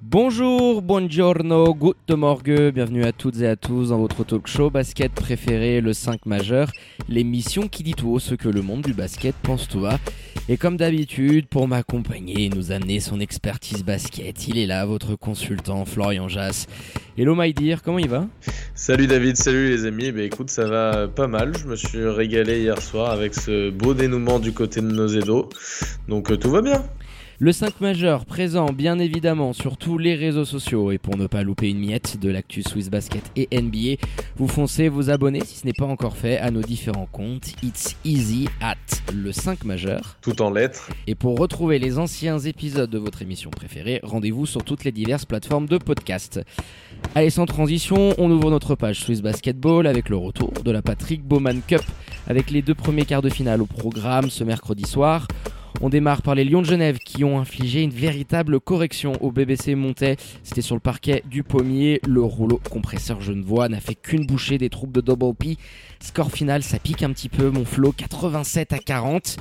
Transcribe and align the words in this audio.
Bonjour, 0.00 0.80
buongiorno, 0.80 1.74
good 1.74 1.96
morgue, 2.10 2.70
bienvenue 2.72 3.02
à 3.02 3.10
toutes 3.10 3.40
et 3.40 3.48
à 3.48 3.56
tous 3.56 3.88
dans 3.88 3.98
votre 3.98 4.22
talk 4.22 4.46
show 4.46 4.70
basket 4.70 5.10
préféré, 5.10 5.80
le 5.80 5.92
5 5.92 6.24
majeur, 6.24 6.70
l'émission 7.08 7.66
qui 7.66 7.82
dit 7.82 7.94
tout 7.94 8.08
haut 8.10 8.20
ce 8.20 8.36
que 8.36 8.48
le 8.48 8.62
monde 8.62 8.82
du 8.82 8.94
basket 8.94 9.34
pense 9.42 9.66
tout 9.66 9.80
bas. 9.80 9.98
Et 10.48 10.56
comme 10.56 10.76
d'habitude, 10.76 11.48
pour 11.48 11.66
m'accompagner 11.66 12.44
et 12.44 12.48
nous 12.48 12.70
amener 12.70 13.00
son 13.00 13.18
expertise 13.18 13.84
basket, 13.84 14.46
il 14.46 14.58
est 14.58 14.66
là, 14.66 14.86
votre 14.86 15.16
consultant 15.16 15.84
Florian 15.84 16.28
Jass. 16.28 16.68
Hello 17.16 17.34
my 17.36 17.52
dear, 17.52 17.82
comment 17.82 17.98
il 17.98 18.08
va? 18.08 18.28
Salut 18.76 19.08
David, 19.08 19.36
salut 19.36 19.68
les 19.68 19.84
amis, 19.84 20.12
bah 20.12 20.22
écoute 20.22 20.50
ça 20.50 20.66
va 20.66 21.08
pas 21.08 21.26
mal, 21.26 21.56
je 21.58 21.66
me 21.66 21.74
suis 21.74 22.06
régalé 22.06 22.60
hier 22.60 22.80
soir 22.80 23.10
avec 23.10 23.34
ce 23.34 23.70
beau 23.70 23.94
dénouement 23.94 24.38
du 24.38 24.52
côté 24.52 24.80
de 24.80 24.86
Nozedo, 24.86 25.48
donc 26.06 26.30
euh, 26.30 26.36
tout 26.36 26.50
va 26.50 26.62
bien. 26.62 26.84
Le 27.40 27.52
5 27.52 27.80
majeur 27.80 28.24
présent 28.24 28.72
bien 28.72 28.98
évidemment 28.98 29.52
sur 29.52 29.76
tous 29.76 29.96
les 29.96 30.16
réseaux 30.16 30.44
sociaux 30.44 30.90
et 30.90 30.98
pour 30.98 31.16
ne 31.16 31.28
pas 31.28 31.44
louper 31.44 31.68
une 31.68 31.78
miette 31.78 32.18
de 32.18 32.30
l'actu 32.30 32.64
Swiss 32.64 32.90
Basket 32.90 33.22
et 33.36 33.46
NBA, 33.52 34.02
vous 34.38 34.48
foncez 34.48 34.88
vous 34.88 35.08
abonner 35.08 35.44
si 35.44 35.58
ce 35.60 35.64
n'est 35.64 35.72
pas 35.72 35.84
encore 35.84 36.16
fait 36.16 36.38
à 36.38 36.50
nos 36.50 36.62
différents 36.62 37.06
comptes 37.06 37.52
It's 37.62 37.96
Easy 38.04 38.48
at 38.60 38.74
le 39.14 39.30
5 39.30 39.64
majeur. 39.64 40.18
Tout 40.20 40.42
en 40.42 40.50
lettres. 40.50 40.90
Et 41.06 41.14
pour 41.14 41.38
retrouver 41.38 41.78
les 41.78 42.00
anciens 42.00 42.40
épisodes 42.40 42.90
de 42.90 42.98
votre 42.98 43.22
émission 43.22 43.50
préférée, 43.50 44.00
rendez-vous 44.02 44.44
sur 44.44 44.64
toutes 44.64 44.82
les 44.82 44.90
diverses 44.90 45.24
plateformes 45.24 45.66
de 45.66 45.78
podcast. 45.78 46.40
Allez 47.14 47.30
sans 47.30 47.46
transition, 47.46 48.14
on 48.18 48.32
ouvre 48.32 48.50
notre 48.50 48.74
page 48.74 48.98
Swiss 48.98 49.22
Basketball 49.22 49.86
avec 49.86 50.08
le 50.08 50.16
retour 50.16 50.52
de 50.64 50.72
la 50.72 50.82
Patrick 50.82 51.22
Bowman 51.22 51.60
Cup 51.64 51.82
avec 52.26 52.50
les 52.50 52.62
deux 52.62 52.74
premiers 52.74 53.04
quarts 53.04 53.22
de 53.22 53.30
finale 53.30 53.62
au 53.62 53.66
programme 53.66 54.28
ce 54.28 54.42
mercredi 54.42 54.86
soir. 54.86 55.28
On 55.80 55.88
démarre 55.88 56.22
par 56.22 56.34
les 56.34 56.44
Lions 56.44 56.62
de 56.62 56.66
Genève 56.66 56.98
qui 56.98 57.24
ont 57.24 57.38
infligé 57.38 57.82
une 57.82 57.90
véritable 57.90 58.60
correction 58.60 59.12
au 59.20 59.30
BBC 59.30 59.74
Montais. 59.74 60.16
C'était 60.42 60.62
sur 60.62 60.74
le 60.74 60.80
parquet 60.80 61.22
du 61.30 61.42
pommier. 61.42 62.00
Le 62.06 62.22
rouleau 62.22 62.60
compresseur 62.70 63.20
genevois 63.20 63.68
n'a 63.68 63.80
fait 63.80 63.94
qu'une 63.94 64.26
bouchée 64.26 64.58
des 64.58 64.70
troupes 64.70 64.92
de 64.92 65.00
Double 65.00 65.34
P. 65.34 65.56
Score 66.00 66.32
final, 66.32 66.62
ça 66.62 66.78
pique 66.78 67.02
un 67.02 67.12
petit 67.12 67.28
peu, 67.28 67.50
mon 67.50 67.64
flot 67.64 67.92
87 67.92 68.72
à 68.72 68.78
40. 68.78 69.36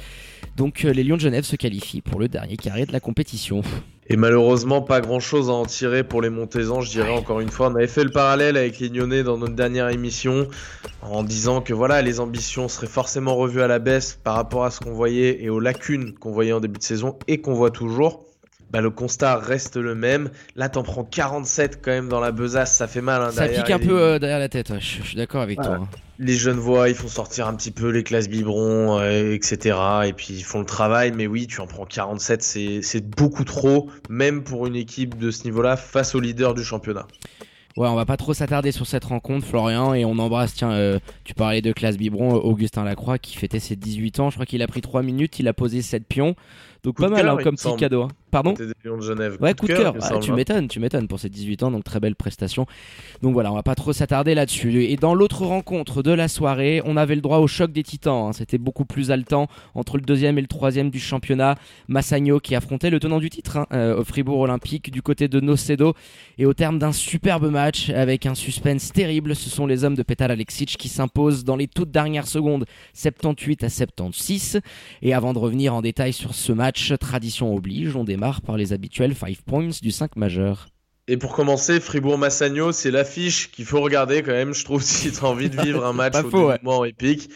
Donc 0.56 0.86
euh, 0.86 0.92
les 0.92 1.04
Lions 1.04 1.18
de 1.18 1.22
Genève 1.22 1.44
se 1.44 1.56
qualifient 1.56 2.02
pour 2.02 2.20
le 2.20 2.28
dernier 2.28 2.58
carré 2.58 2.86
de 2.86 2.94
la 2.94 3.00
compétition. 3.00 3.62
Et 4.10 4.16
malheureusement, 4.16 4.82
pas 4.82 5.02
grand 5.02 5.20
chose 5.20 5.50
à 5.50 5.54
en 5.54 5.66
tirer 5.66 6.04
pour 6.04 6.22
les 6.22 6.30
Montezans, 6.30 6.80
je 6.80 6.90
dirais 6.90 7.12
encore 7.12 7.42
une 7.42 7.50
fois. 7.50 7.68
On 7.68 7.76
avait 7.76 7.88
fait 7.88 8.06
le 8.06 8.10
parallèle 8.10 8.56
avec 8.56 8.80
les 8.80 8.88
Lyonnais 8.88 9.24
dans 9.24 9.38
notre 9.38 9.56
dernière 9.56 9.90
émission 9.90 10.48
en 11.02 11.24
disant 11.24 11.62
que 11.62 11.74
voilà, 11.74 12.02
les 12.02 12.22
ambitions 12.22 12.70
seraient 12.70 12.88
forcément 12.88 13.36
revues 13.36 13.62
à 13.62 13.68
la 13.68 13.80
baisse 13.80 14.18
par 14.24 14.36
rapport 14.36 14.64
à 14.64 14.72
ce 14.72 14.80
qu'on 14.80 14.94
voyait 14.94 15.44
et 15.44 15.50
aux 15.50 15.60
lacunes 15.60 16.14
qu'on 16.14 16.32
voyait 16.32 16.54
en 16.54 16.62
début 16.62 16.80
de 16.80 16.84
saison 16.84 17.20
et 17.28 17.42
qu'on 17.42 17.54
voit 17.54 17.72
toujours. 17.72 18.27
Bah, 18.70 18.82
le 18.82 18.90
constat 18.90 19.38
reste 19.38 19.78
le 19.78 19.96
même. 19.96 20.30
Là, 20.56 20.68
t'en 20.68 20.84
prends 20.84 21.06
47 21.06 21.80
quand 21.82 21.92
même 21.92 22.10
dans 22.10 22.20
la 22.20 22.32
besace, 22.32 22.76
ça 22.76 22.88
fait 22.88 23.02
mal. 23.02 23.22
Hein, 23.22 23.32
ça 23.32 23.48
pique 23.48 23.70
un 23.70 23.80
peu 23.80 24.00
euh, 24.00 24.20
derrière 24.20 24.40
la 24.40 24.50
tête, 24.50 24.74
je, 24.80 25.04
suis 25.04 25.16
d'accord 25.16 25.42
avec 25.42 25.58
toi. 25.58 25.76
Hein. 25.82 25.88
Les 26.20 26.34
jeunes 26.34 26.58
voix, 26.58 26.90
ils 26.90 26.96
font 26.96 27.08
sortir 27.08 27.48
un 27.48 27.54
petit 27.54 27.72
peu 27.72 27.90
les 27.90 28.04
classes 28.04 28.28
biberons, 28.28 29.00
euh, 29.00 29.34
etc. 29.34 29.78
Et 30.06 30.14
puis 30.14 30.30
ils 30.32 30.44
font 30.44 30.60
le 30.60 30.66
travail, 30.66 31.14
mais 31.16 31.28
oui, 31.28 31.48
tu 31.48 31.62
en 31.62 31.68
prends 31.68 31.86
47, 31.86 32.42
c'est 32.42 33.06
beaucoup 33.06 33.46
trop, 33.46 33.90
même 34.10 34.44
pour 34.44 34.68
une 34.68 34.76
équipe 34.76 35.18
de 35.18 35.32
ce 35.32 35.46
niveau-là, 35.46 35.78
face 35.78 36.14
au 36.16 36.20
leader 36.20 36.54
du 36.54 36.64
championnat. 36.64 37.08
Ouais, 37.78 37.88
on 37.88 37.96
va 37.96 38.06
pas 38.06 38.18
trop 38.18 38.34
s'attarder 38.34 38.72
sur 38.72 38.88
cette 38.88 39.06
rencontre, 39.06 39.46
Florian, 39.46 39.94
et 39.94 40.04
on 40.04 40.18
embrasse, 40.18 40.56
tiens, 40.56 40.72
euh, 40.72 40.98
tu 41.24 41.36
parlais 41.36 41.62
de 41.62 41.72
classe 41.72 41.96
biberon, 41.96 42.34
Augustin 42.34 42.84
Lacroix 42.84 43.20
qui 43.20 43.38
fêtait 43.38 43.60
ses 43.60 43.76
18 43.76 44.20
ans, 44.20 44.30
je 44.32 44.36
crois 44.36 44.48
qu'il 44.48 44.64
a 44.64 44.68
pris 44.68 44.82
3 44.82 45.04
minutes, 45.04 45.38
il 45.38 45.48
a 45.48 45.54
posé 45.54 45.84
7 45.84 46.04
pions, 46.08 46.36
donc 46.88 46.96
pas 46.96 47.10
mal 47.10 47.28
hein, 47.28 47.38
comme 47.44 47.58
petit 47.58 47.76
cadeau. 47.76 48.04
Hein. 48.04 48.08
Pardon 48.32 48.54
de 48.54 49.02
Genève. 49.02 49.38
Ouais, 49.42 49.54
coup, 49.54 49.68
de 49.68 49.74
cœur. 49.74 49.94
Ah, 50.00 50.20
tu 50.20 50.32
m'étonnes, 50.32 50.70
tu 50.70 50.80
m'étonnes 50.80 51.10
pour 51.10 51.20
ces 51.20 51.28
18 51.28 51.64
ans, 51.64 51.72
donc 51.72 51.84
très 51.84 52.00
belle 52.00 52.16
prestation. 52.16 52.66
Donc 53.22 53.34
voilà, 53.34 53.52
on 53.52 53.56
va 53.56 53.64
pas 53.64 53.76
trop 53.76 53.92
s'attarder 53.92 54.36
là-dessus. 54.36 54.86
Et 54.86 54.96
dans 54.96 55.14
l'autre 55.14 55.46
rencontre 55.46 56.02
de 56.02 56.12
la 56.12 56.30
soirée, 56.30 56.82
on 56.86 56.96
avait 56.96 57.16
le 57.16 57.22
droit 57.22 57.40
au 57.40 57.48
choc 57.48 57.74
des 57.74 57.84
titans. 57.84 58.28
Hein. 58.28 58.32
C'était 58.32 58.58
beaucoup 58.58 58.86
plus 58.86 59.12
haletant 59.12 59.48
entre 59.76 59.98
le 59.98 60.04
deuxième 60.04 60.38
et 60.38 60.42
le 60.42 60.48
troisième 60.48 60.90
du 60.90 61.00
championnat. 61.00 61.56
Massagno 61.90 62.40
qui 62.40 62.56
affrontait 62.56 62.90
le 62.90 63.02
tenant 63.02 63.20
du 63.20 63.30
titre 63.30 63.68
euh, 63.74 64.00
au 64.00 64.06
Fribourg 64.06 64.40
Olympique 64.40 64.90
du 64.90 65.02
côté 65.02 65.28
de 65.28 65.42
Nocedo. 65.42 65.94
Et 66.38 66.46
au 66.46 66.54
terme 66.54 66.80
d'un 66.80 66.94
superbe 66.94 67.50
match 67.52 67.90
avec 67.90 68.26
un 68.26 68.36
suspense 68.36 68.94
terrible, 68.94 69.36
ce 69.36 69.50
sont 69.50 69.66
les 69.66 69.84
hommes 69.84 69.96
de 69.96 70.04
Petar 70.04 70.32
Alexic 70.32 70.78
qui 70.78 70.88
s'imposent 70.88 71.44
dans 71.44 71.58
les 71.58 71.68
toutes 71.68 71.92
dernières 71.92 72.28
secondes, 72.28 72.66
78 72.94 73.66
à 73.66 73.70
76. 73.70 74.62
Et 75.02 75.14
avant 75.14 75.34
de 75.34 75.40
revenir 75.40 75.74
en 75.74 75.82
détail 75.82 76.14
sur 76.14 76.34
ce 76.34 76.52
match, 76.54 76.77
tradition 76.98 77.54
oblige, 77.54 77.96
on 77.96 78.04
démarre 78.04 78.42
par 78.42 78.58
les 78.58 78.74
habituels 78.74 79.16
5 79.16 79.38
points 79.46 79.70
du 79.82 79.92
5 79.92 80.16
majeur. 80.16 80.68
Et 81.10 81.16
pour 81.16 81.34
commencer, 81.34 81.80
Fribourg-Massagno, 81.80 82.74
c'est 82.74 82.92
l'affiche 82.92 83.50
qu'il 83.52 83.64
faut 83.64 83.80
regarder 83.80 84.24
quand 84.24 84.34
même, 84.34 84.54
je 84.54 84.66
trouve, 84.66 84.84
si 84.84 85.12
tu 85.12 85.20
as 85.20 85.24
envie 85.24 85.50
de 85.50 85.62
vivre 85.62 85.86
un 85.86 85.94
match 85.94 86.16
au 86.16 86.86
épique. 86.86 87.30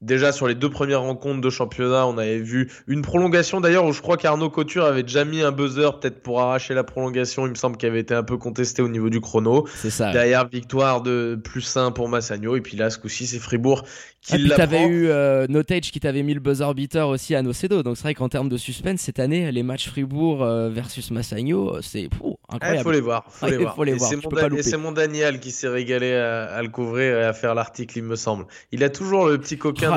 Déjà 0.00 0.30
sur 0.30 0.46
les 0.46 0.54
deux 0.54 0.70
premières 0.70 1.00
rencontres 1.00 1.40
de 1.40 1.50
championnat, 1.50 2.06
on 2.06 2.18
avait 2.18 2.38
vu 2.38 2.70
une 2.86 3.02
prolongation 3.02 3.60
d'ailleurs 3.60 3.84
où 3.84 3.92
je 3.92 4.00
crois 4.00 4.16
qu'Arnaud 4.16 4.48
Couture 4.48 4.84
avait 4.84 5.02
déjà 5.02 5.24
mis 5.24 5.42
un 5.42 5.50
buzzer 5.50 5.98
peut-être 5.98 6.22
pour 6.22 6.40
arracher 6.40 6.72
la 6.72 6.84
prolongation. 6.84 7.46
Il 7.46 7.50
me 7.50 7.54
semble 7.56 7.76
qu'il 7.76 7.88
avait 7.88 7.98
été 7.98 8.14
un 8.14 8.22
peu 8.22 8.36
contesté 8.36 8.80
au 8.80 8.88
niveau 8.88 9.10
du 9.10 9.20
chrono. 9.20 9.66
C'est 9.74 9.90
ça. 9.90 10.12
Derrière 10.12 10.46
victoire 10.48 11.02
de 11.02 11.36
plus 11.42 11.76
1 11.76 11.90
pour 11.90 12.08
Massagno 12.08 12.54
et 12.54 12.60
puis 12.60 12.76
là 12.76 12.90
ce 12.90 12.98
coup-ci 12.98 13.26
c'est 13.26 13.40
Fribourg 13.40 13.82
qui 14.20 14.34
ah, 14.34 14.36
puis 14.36 14.48
t'avais 14.50 14.86
eu 14.86 15.08
euh, 15.08 15.46
Notage 15.48 15.90
qui 15.90 16.00
t'avait 16.00 16.22
mis 16.22 16.34
le 16.34 16.40
buzzer 16.40 16.74
beater 16.74 17.08
aussi 17.08 17.34
à 17.34 17.42
Nocedo. 17.42 17.82
Donc 17.82 17.96
c'est 17.96 18.02
vrai 18.02 18.14
qu'en 18.14 18.28
termes 18.28 18.48
de 18.48 18.56
suspense 18.56 19.00
cette 19.00 19.18
année, 19.18 19.50
les 19.50 19.62
matchs 19.62 19.88
Fribourg 19.88 20.42
euh, 20.42 20.68
versus 20.70 21.10
Massagno, 21.10 21.80
c'est 21.82 22.08
incroyable. 22.48 22.80
Il 22.80 22.82
faut 22.82 22.92
les 22.92 23.00
voir. 23.00 23.24
Faut 23.30 23.46
les 23.46 23.56
voir. 23.56 23.76
Et 24.56 24.62
c'est 24.62 24.76
mon, 24.76 24.92
Daniel 24.92 25.40
qui 25.40 25.50
s'est 25.50 25.68
régalé 25.68 26.14
à, 26.14 26.60
le 26.62 26.68
couvrir 26.68 27.18
et 27.18 27.24
à 27.24 27.32
faire 27.32 27.54
l'article, 27.54 27.98
il 27.98 28.04
me 28.04 28.16
semble. 28.16 28.46
Il 28.72 28.82
a 28.84 28.90
toujours 28.90 29.26
le 29.26 29.38
petit 29.38 29.58
coquin 29.58 29.87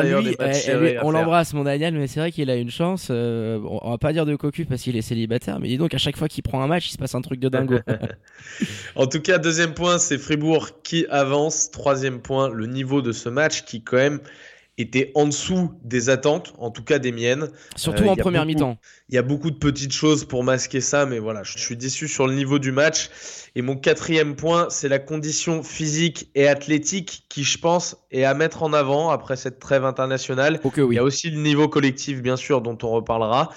on 1.04 1.12
l'embrasse, 1.12 1.54
mon 1.54 1.64
Daniel, 1.64 1.94
mais 1.94 2.08
c'est 2.08 2.20
vrai 2.20 2.32
qu'il 2.32 2.50
a 2.50 2.56
une 2.56 2.72
chance. 2.72 3.08
Euh, 3.10 3.60
on 3.64 3.92
va 3.92 3.98
pas 3.98 4.14
dire 4.14 4.26
de 4.26 4.36
cocu 4.36 4.66
parce 4.66 4.82
qu'il 4.82 4.96
est 4.98 5.02
célibataire, 5.02 5.60
mais 5.60 5.68
dis 5.68 5.78
donc, 5.78 5.94
à 5.94 5.98
chaque 5.98 6.18
fois 6.18 6.28
qu'il 6.28 6.44
prend 6.44 6.62
un 6.62 6.68
match, 6.68 6.90
il 6.90 6.92
se 6.92 6.98
passe 6.98 7.16
un 7.16 7.22
truc 7.22 7.40
de 7.40 7.50
dingo. 7.50 7.80
en 8.96 9.08
tout 9.08 9.22
cas, 9.22 9.38
deuxième 9.38 9.74
point, 9.74 9.98
c'est 9.98 10.18
Fribourg 10.18 10.70
qui 10.84 11.06
avance. 11.10 11.72
Troisième 11.72 12.22
point, 12.22 12.50
le 12.50 12.66
niveau 12.66 13.02
de 13.02 13.12
ce 13.12 13.30
match 13.30 13.64
qui, 13.64 13.82
quand 13.82 13.98
même, 13.98 14.20
était 14.82 15.12
en 15.16 15.26
dessous 15.26 15.72
des 15.84 16.10
attentes, 16.10 16.54
en 16.58 16.72
tout 16.72 16.84
cas 16.84 17.00
des 17.00 17.12
miennes. 17.12 17.50
Surtout 17.76 18.04
euh, 18.04 18.10
en 18.10 18.16
première 18.16 18.46
mi-temps. 18.46 18.78
Il 19.10 19.16
y 19.16 19.18
a 19.18 19.22
beaucoup 19.22 19.52
de 19.52 19.58
petites 19.58 19.94
choses 19.94 20.26
pour 20.26 20.44
masquer 20.44 20.82
ça, 20.82 21.06
mais 21.06 21.20
voilà, 21.20 21.44
je 21.44 21.58
suis 21.58 21.78
déçu 21.78 22.08
sur 22.08 22.28
le 22.28 22.34
niveau 22.34 22.60
du 22.60 22.72
match. 22.72 23.10
Et 23.56 23.62
mon 23.62 23.76
quatrième 23.76 24.36
point, 24.36 24.68
c'est 24.70 24.90
la 24.90 25.00
condition 25.00 25.64
physique 25.64 26.30
et 26.36 26.48
athlétique 26.48 27.26
qui, 27.30 27.44
je 27.44 27.58
pense, 27.58 27.98
est 28.12 28.24
à 28.24 28.34
mettre 28.34 28.64
en 28.64 28.74
avant 28.74 29.10
après 29.10 29.36
cette 29.36 29.60
trêve 29.60 29.86
internationale. 29.86 30.60
Il 30.78 30.94
y 30.94 31.00
a 31.00 31.04
aussi 31.04 31.30
le 31.30 31.42
niveau 31.42 31.68
collectif, 31.68 32.22
bien 32.22 32.38
sûr, 32.38 32.62
dont 32.62 32.78
on 32.84 32.90
reparlera. 32.90 33.50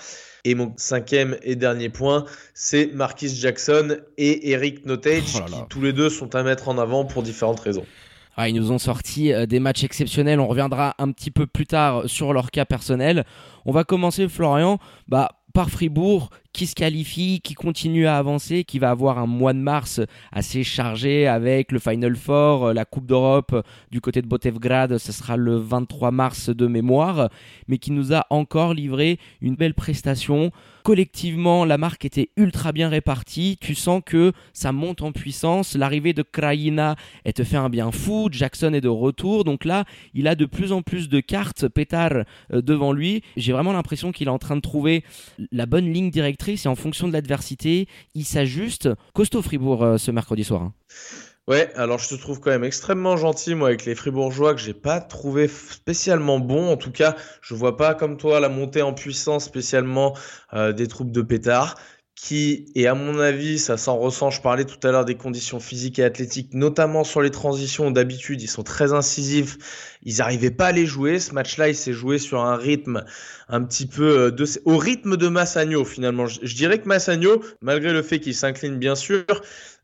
Et 0.47 0.55
mon 0.55 0.75
cinquième 0.77 1.39
et 1.43 1.57
dernier 1.57 1.89
point, 1.89 2.27
c'est 2.53 2.91
Marquis 2.93 3.35
Jackson 3.35 3.97
et 4.19 4.51
Eric 4.51 4.85
Notage, 4.85 5.37
oh 5.37 5.45
qui 5.47 5.55
tous 5.71 5.81
les 5.81 5.95
deux 5.95 6.11
sont 6.11 6.35
à 6.35 6.43
mettre 6.43 6.69
en 6.69 6.77
avant 6.77 7.07
pour 7.07 7.23
différentes 7.23 7.61
raisons. 7.61 7.87
Ah, 8.37 8.49
ils 8.49 8.55
nous 8.55 8.73
ont 8.73 8.79
sorti 8.79 9.33
euh, 9.33 9.47
des 9.47 9.61
matchs 9.61 9.85
exceptionnels. 9.85 10.41
On 10.41 10.49
reviendra 10.49 10.95
un 10.99 11.13
petit 11.13 11.31
peu 11.31 11.47
plus 11.47 11.67
tard 11.67 12.03
sur 12.07 12.33
leur 12.33 12.51
cas 12.51 12.65
personnel. 12.65 13.25
On 13.65 13.73
va 13.73 13.85
commencer, 13.85 14.29
Florian, 14.29 14.79
bah, 15.09 15.31
par 15.53 15.71
Fribourg, 15.71 16.31
qui 16.55 16.67
se 16.67 16.75
qualifie, 16.75 17.41
qui 17.43 17.55
continue 17.55 18.07
à 18.07 18.17
avancer, 18.17 18.65
qui 18.65 18.79
va 18.79 18.91
avoir 18.91 19.19
un 19.19 19.27
mois 19.27 19.53
de 19.53 19.59
mars 19.59 20.01
assez 20.33 20.63
chargé 20.63 21.27
avec 21.27 21.73
le 21.73 21.81
Final 21.81 22.15
Four, 22.17 22.67
euh, 22.67 22.73
la 22.73 22.85
Coupe 22.85 23.07
d'Europe 23.07 23.67
du 23.91 24.01
côté 24.01 24.23
de 24.23 24.29
Botevgrad, 24.29 24.97
ce 24.97 25.13
sera 25.13 25.37
le 25.37 25.57
23 25.57 26.13
mars 26.13 26.49
de 26.51 26.67
mémoire, 26.69 27.29
mais 27.67 27.79
qui 27.79 27.91
nous 27.91 28.15
a 28.15 28.25
encore 28.31 28.73
livré 28.73 29.19
une 29.43 29.57
belle 29.57 29.75
prestation 29.75 30.53
collectivement, 30.85 31.65
la 31.65 31.79
marque 31.79 32.05
était 32.05 32.29
ultra 32.37 32.71
bien 32.71 32.91
répartie. 32.91 33.57
Tu 33.61 33.75
sens 33.75 34.03
que 34.05 34.33
ça 34.53 34.71
monte 34.71 35.01
en 35.03 35.13
puissance. 35.13 35.75
L'arrivée 35.75 36.13
de 36.13 36.23
Kraina, 36.23 36.95
elle 37.25 37.33
te 37.33 37.43
fait 37.43 37.57
un 37.57 37.71
bien 37.71 37.91
fou. 37.91 38.29
Jackson 38.31 38.75
est 38.75 38.83
de 38.83 38.89
retour. 38.89 39.45
Donc 39.45 39.65
là, 39.65 39.85
il 40.13 40.29
a 40.29 40.35
de 40.35 40.45
plus 40.45 40.73
en 40.73 40.83
plus 40.83 41.09
de 41.09 41.21
cartes 41.21 41.69
pétard 41.69 42.25
euh, 42.53 42.61
devant 42.61 42.93
lui. 42.93 43.23
J'ai 43.37 43.53
vraiment 43.53 43.73
l'impression 43.73 44.13
qu'il 44.13 44.29
est 44.29 44.31
en 44.31 44.39
train 44.39 44.57
de 44.57 44.61
trouver 44.61 45.05
la 45.51 45.65
bonne 45.65 45.91
ligne 45.91 46.11
directrice 46.11 46.44
montrer, 46.45 46.57
c'est 46.57 46.69
en 46.69 46.75
fonction 46.75 47.09
de 47.09 47.13
l'adversité, 47.13 47.89
ils 48.15 48.25
s'ajustent. 48.25 48.91
Costaud 49.15 49.41
Fribourg 49.41 49.95
ce 49.99 50.11
mercredi 50.11 50.45
soir. 50.45 50.63
Hein. 50.63 50.75
Ouais, 51.47 51.71
alors 51.75 51.99
je 51.99 52.09
te 52.09 52.15
trouve 52.15 52.41
quand 52.41 52.51
même 52.51 52.65
extrêmement 52.65 53.17
gentil, 53.17 53.55
moi, 53.55 53.69
avec 53.69 53.85
les 53.85 53.95
Fribourgeois, 53.95 54.55
que 54.55 54.61
j'ai 54.61 54.75
pas 54.75 55.01
trouvé 55.01 55.49
spécialement 55.49 56.41
bon. 56.41 56.71
En 56.71 56.77
tout 56.77 56.91
cas, 56.91 57.17
je 57.43 57.55
vois 57.55 57.77
pas 57.77 57.95
comme 57.95 58.17
toi 58.17 58.41
la 58.41 58.49
montée 58.49 58.83
en 58.83 58.93
puissance 58.95 59.45
spécialement 59.45 60.17
euh, 60.53 60.73
des 60.73 60.87
troupes 60.87 61.13
de 61.13 61.23
pétard 61.23 61.77
qui, 62.15 62.67
et 62.75 62.87
à 62.87 62.95
mon 62.95 63.19
avis, 63.19 63.59
ça 63.59 63.77
s'en 63.77 63.99
ressent, 63.99 64.31
je 64.31 64.41
parlais 64.41 64.65
tout 64.65 64.79
à 64.87 64.93
l'heure 64.93 65.05
des 65.05 65.17
conditions 65.17 65.59
physiques 65.59 65.99
et 65.99 66.05
athlétiques, 66.05 66.55
notamment 66.55 67.05
sur 67.05 67.21
les 67.21 67.31
transitions, 67.31 67.91
d'habitude, 67.91 68.41
ils 68.41 68.49
sont 68.49 68.63
très 68.63 68.93
incisifs, 68.93 69.99
ils 70.03 70.19
n'arrivaient 70.19 70.53
pas 70.53 70.69
à 70.69 70.73
les 70.73 70.87
jouer, 70.87 71.19
ce 71.19 71.35
match-là, 71.35 71.69
il 71.69 71.75
s'est 71.75 71.93
joué 71.93 72.19
sur 72.19 72.41
un 72.41 72.57
rythme 72.57 73.05
un 73.49 73.63
petit 73.63 73.87
peu 73.87 74.19
euh, 74.19 74.31
de, 74.31 74.45
au 74.65 74.77
rythme 74.79 75.17
de 75.17 75.29
Massagno, 75.29 75.85
finalement. 75.85 76.27
Je, 76.27 76.41
je 76.43 76.55
dirais 76.55 76.79
que 76.79 76.89
Massagno, 76.89 77.43
malgré 77.61 77.93
le 77.93 78.03
fait 78.03 78.21
qu'il 78.21 78.35
s'incline 78.35 78.79
bien 78.79 78.95
sûr, 78.95 79.25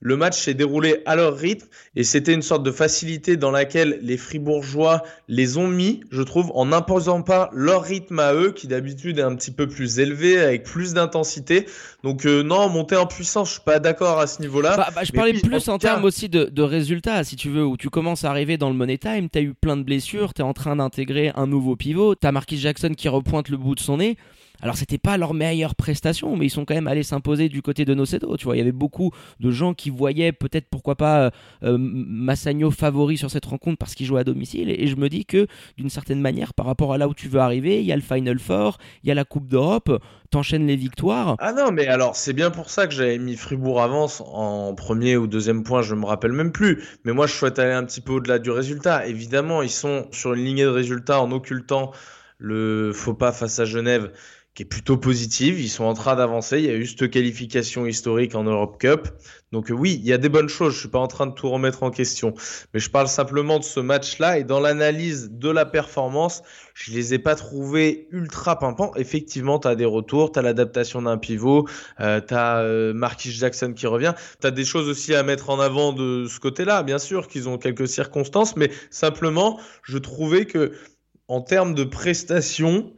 le 0.00 0.16
match 0.16 0.38
s'est 0.38 0.54
déroulé 0.54 1.02
à 1.04 1.14
leur 1.14 1.36
rythme 1.36 1.68
et 1.94 2.04
c'était 2.04 2.32
une 2.32 2.42
sorte 2.42 2.62
de 2.62 2.70
facilité 2.70 3.36
dans 3.36 3.50
laquelle 3.50 3.98
les 4.02 4.16
Fribourgeois 4.16 5.02
les 5.28 5.58
ont 5.58 5.68
mis, 5.68 6.00
je 6.10 6.22
trouve, 6.22 6.50
en 6.54 6.66
n'imposant 6.66 7.20
pas 7.20 7.50
leur 7.52 7.82
rythme 7.82 8.18
à 8.18 8.32
eux, 8.32 8.52
qui 8.52 8.66
d'habitude 8.66 9.18
est 9.18 9.22
un 9.22 9.36
petit 9.36 9.50
peu 9.50 9.68
plus 9.68 9.98
élevé, 9.98 10.40
avec 10.40 10.64
plus 10.64 10.94
d'intensité. 10.94 11.66
Donc 12.02 12.24
euh, 12.24 12.42
non, 12.42 12.70
monter 12.70 12.96
en 12.96 13.06
puissance, 13.06 13.48
je 13.48 13.52
suis 13.54 13.62
pas 13.62 13.78
d'accord 13.78 14.18
à 14.18 14.26
ce 14.26 14.40
niveau-là. 14.40 14.76
Bah, 14.76 14.88
bah, 14.94 15.04
je 15.04 15.12
parlais 15.12 15.34
plus 15.34 15.68
en, 15.68 15.78
termes 15.78 16.04
aussi 16.04 16.30
de, 16.30 16.44
de, 16.44 16.62
résultats, 16.62 17.22
si 17.22 17.36
tu 17.36 17.50
veux, 17.50 17.66
où 17.66 17.76
tu 17.76 17.90
commences 17.90 18.24
à 18.24 18.30
arriver 18.30 18.56
dans 18.56 18.70
le 18.70 18.76
money 18.76 18.96
time, 18.96 19.28
tu 19.30 19.38
as 19.38 19.42
eu 19.42 19.52
plein 19.52 19.76
de 19.76 19.82
blessures, 19.82 20.32
tu 20.32 20.40
es 20.40 20.44
en 20.44 20.54
train 20.54 20.76
d'intégrer 20.76 21.32
un 21.34 21.46
nouveau 21.46 21.76
pivot, 21.76 22.14
tu 22.14 22.26
as 22.26 22.32
Marquis 22.32 22.58
Jackson 22.58 22.94
qui 22.96 23.08
repointe 23.08 23.49
le 23.50 23.56
bout 23.56 23.74
de 23.74 23.80
son 23.80 23.98
nez. 23.98 24.16
Alors 24.62 24.76
c'était 24.76 24.98
pas 24.98 25.16
leur 25.16 25.34
meilleure 25.34 25.74
prestation, 25.74 26.36
mais 26.36 26.46
ils 26.46 26.50
sont 26.50 26.64
quand 26.64 26.74
même 26.74 26.86
allés 26.86 27.02
s'imposer 27.02 27.48
du 27.48 27.62
côté 27.62 27.84
de 27.84 27.94
Nocedo. 27.94 28.36
Tu 28.36 28.44
vois, 28.44 28.56
il 28.56 28.58
y 28.58 28.62
avait 28.62 28.72
beaucoup 28.72 29.10
de 29.40 29.50
gens 29.50 29.74
qui 29.74 29.90
voyaient 29.90 30.32
peut-être 30.32 30.66
pourquoi 30.70 30.96
pas 30.96 31.20
euh, 31.20 31.30
euh, 31.62 31.76
Massagno 31.78 32.70
favori 32.70 33.16
sur 33.16 33.30
cette 33.30 33.46
rencontre 33.46 33.78
parce 33.78 33.94
qu'il 33.94 34.06
jouait 34.06 34.20
à 34.20 34.24
domicile. 34.24 34.70
Et, 34.70 34.86
je 34.86 34.96
me 34.96 35.08
dis 35.08 35.24
que 35.24 35.46
d'une 35.78 35.88
certaine 35.88 36.20
manière, 36.20 36.52
par 36.52 36.66
rapport 36.66 36.92
à 36.92 36.98
là 36.98 37.08
où 37.08 37.14
tu 37.14 37.28
veux 37.28 37.40
arriver, 37.40 37.80
il 37.80 37.86
y 37.86 37.92
a 37.92 37.96
le 37.96 38.02
Final 38.02 38.38
Four, 38.38 38.78
il 39.02 39.08
y 39.08 39.12
a 39.12 39.14
la 39.14 39.24
Coupe 39.24 39.46
d'Europe, 39.48 40.02
t'enchaînes 40.30 40.66
les 40.66 40.76
victoires. 40.76 41.36
Ah 41.38 41.52
non, 41.52 41.70
mais 41.70 41.86
alors 41.86 42.16
c'est 42.16 42.32
bien 42.32 42.50
pour 42.50 42.70
ça 42.70 42.86
que 42.86 42.92
j'avais 42.92 43.18
mis 43.18 43.36
Fribourg 43.36 43.80
avance 43.80 44.22
en 44.26 44.74
premier 44.74 45.16
ou 45.16 45.26
deuxième 45.26 45.62
point, 45.62 45.80
je 45.82 45.94
me 45.94 46.04
rappelle 46.04 46.32
même 46.32 46.52
plus. 46.52 46.84
Mais 47.04 47.12
moi 47.12 47.26
je 47.26 47.32
souhaite 47.32 47.58
aller 47.58 47.72
un 47.72 47.84
petit 47.84 48.00
peu 48.00 48.14
au-delà 48.14 48.38
du 48.38 48.50
résultat. 48.50 49.06
Évidemment, 49.06 49.62
ils 49.62 49.70
sont 49.70 50.06
sur 50.10 50.34
une 50.34 50.44
lignée 50.44 50.64
de 50.64 50.68
résultats 50.68 51.22
en 51.22 51.30
occultant 51.30 51.92
le 52.40 52.92
faux 52.92 53.14
pas 53.14 53.32
face 53.32 53.58
à 53.60 53.64
Genève 53.64 54.10
qui 54.54 54.64
est 54.64 54.66
plutôt 54.66 54.96
positive. 54.96 55.60
Ils 55.60 55.68
sont 55.68 55.84
en 55.84 55.94
train 55.94 56.16
d'avancer. 56.16 56.58
Il 56.58 56.64
y 56.64 56.70
a 56.70 56.74
eu 56.74 56.86
cette 56.86 57.08
qualification 57.10 57.86
historique 57.86 58.34
en 58.34 58.42
Europe 58.42 58.80
Cup. 58.80 59.08
Donc 59.52 59.70
euh, 59.70 59.74
oui, 59.74 59.98
il 60.00 60.08
y 60.08 60.12
a 60.12 60.18
des 60.18 60.28
bonnes 60.28 60.48
choses. 60.48 60.74
Je 60.74 60.80
suis 60.80 60.88
pas 60.88 60.98
en 60.98 61.06
train 61.06 61.26
de 61.26 61.32
tout 61.32 61.48
remettre 61.48 61.82
en 61.84 61.90
question, 61.90 62.34
mais 62.74 62.80
je 62.80 62.90
parle 62.90 63.06
simplement 63.06 63.58
de 63.58 63.64
ce 63.64 63.78
match-là 63.78 64.38
et 64.38 64.44
dans 64.44 64.58
l'analyse 64.58 65.30
de 65.30 65.50
la 65.50 65.66
performance, 65.66 66.42
je 66.74 66.92
les 66.92 67.14
ai 67.14 67.18
pas 67.18 67.36
trouvés 67.36 68.08
ultra 68.10 68.58
pimpants. 68.58 68.92
Effectivement, 68.96 69.60
tu 69.60 69.68
as 69.68 69.76
des 69.76 69.84
retours, 69.84 70.32
tu 70.32 70.40
as 70.40 70.42
l'adaptation 70.42 71.02
d'un 71.02 71.18
pivot, 71.18 71.68
euh, 72.00 72.20
tu 72.20 72.34
as 72.34 72.58
euh, 72.58 72.92
Marquis 72.92 73.30
Jackson 73.30 73.72
qui 73.72 73.86
revient. 73.86 74.14
Tu 74.40 74.46
as 74.46 74.50
des 74.50 74.64
choses 74.64 74.88
aussi 74.88 75.14
à 75.14 75.22
mettre 75.22 75.50
en 75.50 75.60
avant 75.60 75.92
de 75.92 76.26
ce 76.28 76.40
côté-là, 76.40 76.82
bien 76.82 76.98
sûr 76.98 77.28
qu'ils 77.28 77.48
ont 77.48 77.58
quelques 77.58 77.88
circonstances, 77.88 78.56
mais 78.56 78.70
simplement, 78.90 79.60
je 79.84 79.98
trouvais 79.98 80.44
que 80.44 80.72
en 81.30 81.40
termes 81.40 81.74
de 81.74 81.84
prestations, 81.84 82.90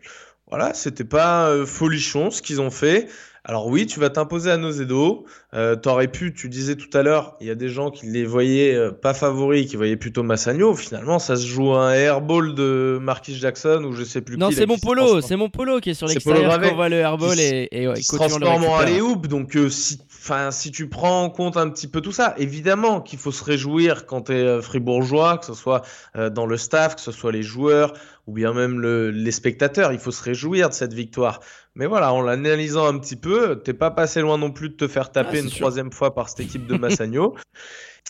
voilà, 0.49 0.73
c'était 0.73 1.05
pas 1.05 1.49
euh, 1.49 1.67
folichon 1.67 2.31
ce 2.31 2.41
qu'ils 2.41 2.63
ont 2.63 2.71
fait. 2.71 3.09
Alors 3.45 3.67
oui, 3.67 3.87
tu 3.87 4.01
vas 4.01 4.09
t'imposer 4.09 4.51
à 4.51 4.57
Nozedo. 4.57 5.27
Euh, 5.53 5.77
T'aurais 5.77 6.09
pu, 6.09 6.33
tu 6.33 6.49
disais 6.49 6.77
tout 6.77 6.97
à 6.97 7.03
l'heure, 7.03 7.37
il 7.41 7.47
y 7.49 7.51
a 7.51 7.55
des 7.55 7.69
gens 7.69 7.91
qui 7.91 8.07
les 8.07 8.25
voyaient 8.25 8.75
euh, 8.75 8.91
pas 8.91 9.13
favoris, 9.13 9.69
qui 9.69 9.77
voyaient 9.77 9.97
plutôt 9.97 10.23
Massagno. 10.23 10.75
Finalement, 10.75 11.19
ça 11.19 11.37
se 11.37 11.45
joue 11.47 11.75
un 11.75 11.93
airball 11.93 12.55
de 12.55 12.99
Marquis 13.03 13.35
Jackson 13.35 13.85
ou 13.85 13.93
je 13.93 14.05
sais 14.05 14.23
plus 14.23 14.39
non, 14.39 14.49
qui. 14.49 14.55
Non, 14.55 14.61
c'est 14.61 14.67
mon 14.67 14.79
polo, 14.79 15.21
c'est 15.21 15.37
mon 15.37 15.51
polo 15.51 15.81
qui 15.81 15.91
est 15.91 15.95
sur 15.95 16.07
l'extérieur 16.07 16.59
on 16.63 16.75
voit 16.75 16.89
le 16.89 16.97
airball 16.97 17.39
et, 17.39 17.69
et 17.71 17.89
ouais, 17.89 17.95
il 17.99 18.05
se 18.05 18.17
transforme 18.17 18.65
en 18.65 18.77
aller 18.77 19.01
Donc 19.29 19.57
euh, 19.57 19.69
si, 19.69 19.99
enfin, 20.23 20.51
si 20.51 20.71
tu 20.71 20.89
prends 20.89 21.25
en 21.25 21.31
compte 21.31 21.57
un 21.57 21.69
petit 21.69 21.89
peu 21.89 22.01
tout 22.01 22.13
ça, 22.13 22.35
évidemment 22.39 23.01
qu'il 23.01 23.19
faut 23.19 23.33
se 23.33 23.43
réjouir 23.43 24.07
quand 24.07 24.23
tu 24.23 24.33
es 24.33 24.47
euh, 24.47 24.63
fribourgeois, 24.63 25.39
que 25.39 25.47
ce 25.47 25.55
soit 25.55 25.83
dans 26.15 26.47
le 26.47 26.57
staff, 26.57 26.95
que 26.95 27.01
ce 27.01 27.13
soit 27.13 27.33
les 27.33 27.43
joueurs 27.43 27.93
ou 28.27 28.33
bien 28.33 28.53
même 28.53 28.81
le, 28.81 29.11
les 29.11 29.33
spectateurs. 29.33 29.93
Il 29.93 29.99
faut 29.99 30.11
se 30.11 30.23
réjouir 30.23 30.69
de 30.69 30.75
cette 30.75 30.95
victoire. 30.95 31.41
Mais 31.75 31.87
voilà, 31.87 32.13
en 32.13 32.23
l'analysant 32.23 32.87
un 32.87 32.99
petit 32.99 33.17
peu, 33.17 33.61
t'es 33.63 33.73
pas 33.73 33.91
passé 33.91 34.21
loin 34.21 34.39
non 34.39 34.51
plus 34.51 34.69
de 34.69 34.75
te 34.75 34.89
faire 34.89 35.11
taper 35.11 35.39
ah, 35.39 35.43
une 35.43 35.51
troisième 35.51 35.93
fois 35.93 36.15
par 36.15 36.29
cette 36.29 36.41
équipe 36.41 36.67
de 36.67 36.77
Massagno. 36.79 37.35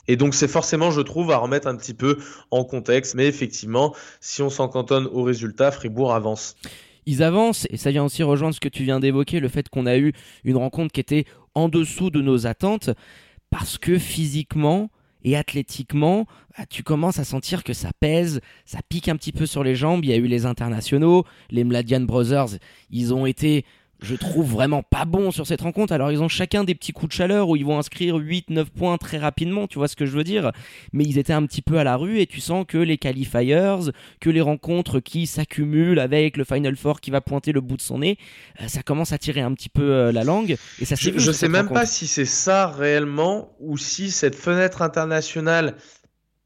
Et 0.09 0.17
donc 0.17 0.35
c'est 0.35 0.49
forcément, 0.49 0.91
je 0.91 1.01
trouve, 1.01 1.31
à 1.31 1.37
remettre 1.37 1.69
un 1.69 1.77
petit 1.77 1.95
peu 1.95 2.19
en 2.51 2.65
contexte. 2.65 3.15
Mais 3.15 3.27
effectivement, 3.27 3.95
si 4.21 4.43
on 4.43 4.51
s'en 4.51 4.69
cantonne 4.69 5.07
au 5.07 5.23
résultat, 5.23 5.71
Fribourg 5.71 6.15
avance. 6.15 6.57
Ils 7.07 7.23
avancent, 7.23 7.67
et 7.71 7.77
ça 7.77 7.91
vient 7.91 8.05
aussi 8.05 8.23
rejoindre 8.23 8.55
ce 8.55 8.61
que 8.61 8.69
tu 8.69 8.85
viens 8.85 9.01
d'évoquer, 9.01 9.41
le 9.41 9.49
fait 9.49 9.69
qu'on 9.69 9.87
a 9.87 9.97
eu 9.99 10.13
une 10.45 10.57
rencontre 10.57 10.93
qui 10.93 11.01
était 11.01 11.25
en 11.55 11.69
dessous 11.69 12.11
de 12.11 12.21
nos 12.21 12.47
attentes, 12.47 12.91
parce 13.51 13.79
que 13.79 13.99
physiquement, 13.99 14.91
et 15.25 15.37
athlétiquement, 15.37 16.27
bah, 16.57 16.65
tu 16.69 16.83
commences 16.83 17.19
à 17.19 17.25
sentir 17.25 17.65
que 17.65 17.73
ça 17.73 17.91
pèse, 18.01 18.41
ça 18.65 18.81
pique 18.89 19.09
un 19.09 19.17
petit 19.17 19.33
peu 19.33 19.47
sur 19.47 19.63
les 19.63 19.75
jambes. 19.75 20.05
Il 20.05 20.11
y 20.11 20.13
a 20.13 20.17
eu 20.17 20.27
les 20.27 20.47
internationaux, 20.47 21.25
les 21.51 21.65
Mladian 21.65 22.01
Brothers, 22.01 22.59
ils 22.91 23.15
ont 23.15 23.27
été 23.27 23.65
je 24.03 24.15
trouve 24.17 24.51
vraiment 24.51 24.83
pas 24.83 25.05
bons 25.05 25.31
sur 25.31 25.47
cette 25.47 25.61
rencontre. 25.61 25.93
Alors 25.93 26.11
ils 26.11 26.23
ont 26.23 26.29
chacun 26.29 26.65
des 26.65 26.75
petits 26.75 26.93
coups 26.93 27.11
de 27.11 27.15
chaleur 27.15 27.49
où 27.49 27.57
ils 27.57 27.65
vont 27.65 27.79
inscrire 27.79 28.17
8-9 28.17 28.67
points 28.67 28.99
très 28.99 29.19
rapidement, 29.19 29.67
tu 29.67 29.79
vois 29.79 29.89
ce 29.89 29.97
que 29.97 30.07
je 30.07 30.13
veux 30.13 30.25
dire. 30.25 30.53
Mais 30.93 31.05
ils 31.05 31.19
étaient 31.19 31.33
un 31.33 31.47
petit 31.47 31.63
peu 31.63 31.79
à 31.79 31.85
la 31.85 31.97
rue 31.97 32.21
et 32.21 32.27
tu 32.27 32.41
sens 32.41 32.65
que 32.67 32.79
les 32.79 32.99
qualifiers, 32.99 33.77
que 34.21 34.31
les 34.31 34.41
rencontres 34.41 35.01
qui 35.01 35.27
s'accumulent 35.27 36.01
avec 36.01 36.37
le 36.37 36.45
Final 36.45 36.77
Four 36.77 37.01
qui 37.01 37.11
va 37.11 37.21
pointer 37.21 37.53
le 37.53 37.61
bout 37.61 37.77
de 37.77 37.83
son 37.83 38.01
nez, 38.01 38.19
euh, 38.61 38.69
ça 38.69 38.83
commence 38.83 39.13
à 39.13 39.19
tirer 39.19 39.41
un 39.41 39.55
petit 39.55 39.69
peu 39.69 39.83
euh, 39.83 40.13
la 40.13 40.25
langue. 40.25 40.57
Et 40.81 40.85
ça 40.85 40.97
je, 40.99 41.11
je 41.17 41.33
sais 41.33 41.49
même 41.49 41.69
pas 41.69 41.87
si 41.87 42.07
c'est 42.07 42.25
ça 42.25 42.67
réellement 42.67 43.57
ou 43.61 43.79
si 43.79 44.11
cette 44.11 44.35
fenêtre 44.35 44.83
internationale 44.83 45.77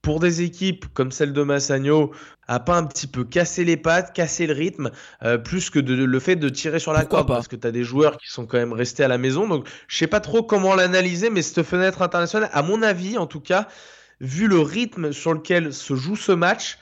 pour 0.06 0.20
des 0.20 0.42
équipes 0.42 0.86
comme 0.94 1.10
celle 1.10 1.32
de 1.32 1.42
Massagno, 1.42 2.12
a 2.46 2.60
pas 2.60 2.76
un 2.76 2.84
petit 2.84 3.08
peu 3.08 3.24
cassé 3.24 3.64
les 3.64 3.76
pattes, 3.76 4.12
cassé 4.12 4.46
le 4.46 4.52
rythme, 4.52 4.92
euh, 5.24 5.36
plus 5.36 5.68
que 5.68 5.80
de, 5.80 5.94
le 5.94 6.20
fait 6.20 6.36
de 6.36 6.48
tirer 6.48 6.78
sur 6.78 6.92
la 6.92 7.04
corde, 7.04 7.26
parce 7.26 7.48
que 7.48 7.56
tu 7.56 7.66
as 7.66 7.72
des 7.72 7.82
joueurs 7.82 8.16
qui 8.16 8.30
sont 8.30 8.46
quand 8.46 8.56
même 8.56 8.72
restés 8.72 9.02
à 9.02 9.08
la 9.08 9.18
maison. 9.18 9.48
Donc, 9.48 9.66
je 9.88 9.96
sais 9.96 10.06
pas 10.06 10.20
trop 10.20 10.44
comment 10.44 10.76
l'analyser, 10.76 11.28
mais 11.28 11.42
cette 11.42 11.64
fenêtre 11.64 12.02
internationale, 12.02 12.48
à 12.52 12.62
mon 12.62 12.82
avis, 12.82 13.18
en 13.18 13.26
tout 13.26 13.40
cas, 13.40 13.66
vu 14.20 14.46
le 14.46 14.60
rythme 14.60 15.10
sur 15.10 15.34
lequel 15.34 15.72
se 15.72 15.96
joue 15.96 16.14
ce 16.14 16.30
match, 16.30 16.78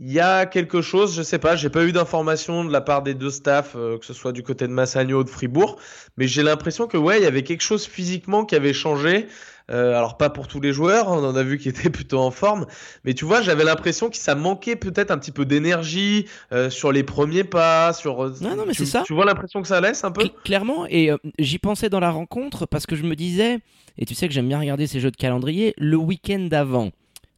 il 0.00 0.10
y 0.10 0.20
a 0.20 0.46
quelque 0.46 0.80
chose, 0.80 1.14
je 1.14 1.22
sais 1.22 1.38
pas, 1.38 1.56
j'ai 1.56 1.68
pas 1.68 1.84
eu 1.84 1.92
d'informations 1.92 2.64
de 2.64 2.72
la 2.72 2.80
part 2.80 3.02
des 3.02 3.12
deux 3.12 3.28
staffs, 3.28 3.74
euh, 3.76 3.98
que 3.98 4.06
ce 4.06 4.14
soit 4.14 4.32
du 4.32 4.42
côté 4.42 4.66
de 4.66 4.72
Massagno 4.72 5.20
ou 5.20 5.24
de 5.24 5.28
Fribourg, 5.28 5.78
mais 6.16 6.26
j'ai 6.26 6.42
l'impression 6.42 6.86
que 6.86 6.96
ouais, 6.96 7.18
il 7.18 7.24
y 7.24 7.26
avait 7.26 7.44
quelque 7.44 7.60
chose 7.60 7.84
physiquement 7.86 8.46
qui 8.46 8.54
avait 8.54 8.72
changé. 8.72 9.26
Euh, 9.70 9.96
alors 9.96 10.16
pas 10.16 10.30
pour 10.30 10.48
tous 10.48 10.60
les 10.60 10.72
joueurs, 10.72 11.08
on 11.08 11.24
en 11.24 11.36
a 11.36 11.42
vu 11.42 11.58
qui 11.58 11.68
étaient 11.68 11.90
plutôt 11.90 12.18
en 12.18 12.30
forme, 12.30 12.66
mais 13.04 13.14
tu 13.14 13.24
vois, 13.24 13.42
j'avais 13.42 13.64
l'impression 13.64 14.10
que 14.10 14.16
ça 14.16 14.34
manquait 14.34 14.76
peut-être 14.76 15.10
un 15.10 15.18
petit 15.18 15.32
peu 15.32 15.44
d'énergie 15.44 16.26
euh, 16.52 16.70
sur 16.70 16.92
les 16.92 17.02
premiers 17.02 17.44
pas, 17.44 17.92
sur. 17.92 18.24
Euh, 18.24 18.34
non, 18.40 18.56
non, 18.56 18.64
mais 18.66 18.74
c'est 18.74 18.86
ça. 18.86 19.02
Tu 19.06 19.14
vois 19.14 19.24
l'impression 19.24 19.62
que 19.62 19.68
ça 19.68 19.80
laisse 19.80 20.04
un 20.04 20.10
peu? 20.10 20.28
clairement, 20.44 20.86
et 20.88 21.10
j'y 21.38 21.58
pensais 21.58 21.88
dans 21.88 22.00
la 22.00 22.10
rencontre 22.10 22.66
parce 22.66 22.86
que 22.86 22.96
je 22.96 23.04
me 23.04 23.14
disais, 23.14 23.58
et 23.98 24.06
tu 24.06 24.14
sais 24.14 24.28
que 24.28 24.34
j'aime 24.34 24.48
bien 24.48 24.58
regarder 24.58 24.86
ces 24.86 25.00
jeux 25.00 25.10
de 25.10 25.16
calendrier, 25.16 25.74
le 25.78 25.96
week-end 25.96 26.46
d'avant. 26.50 26.90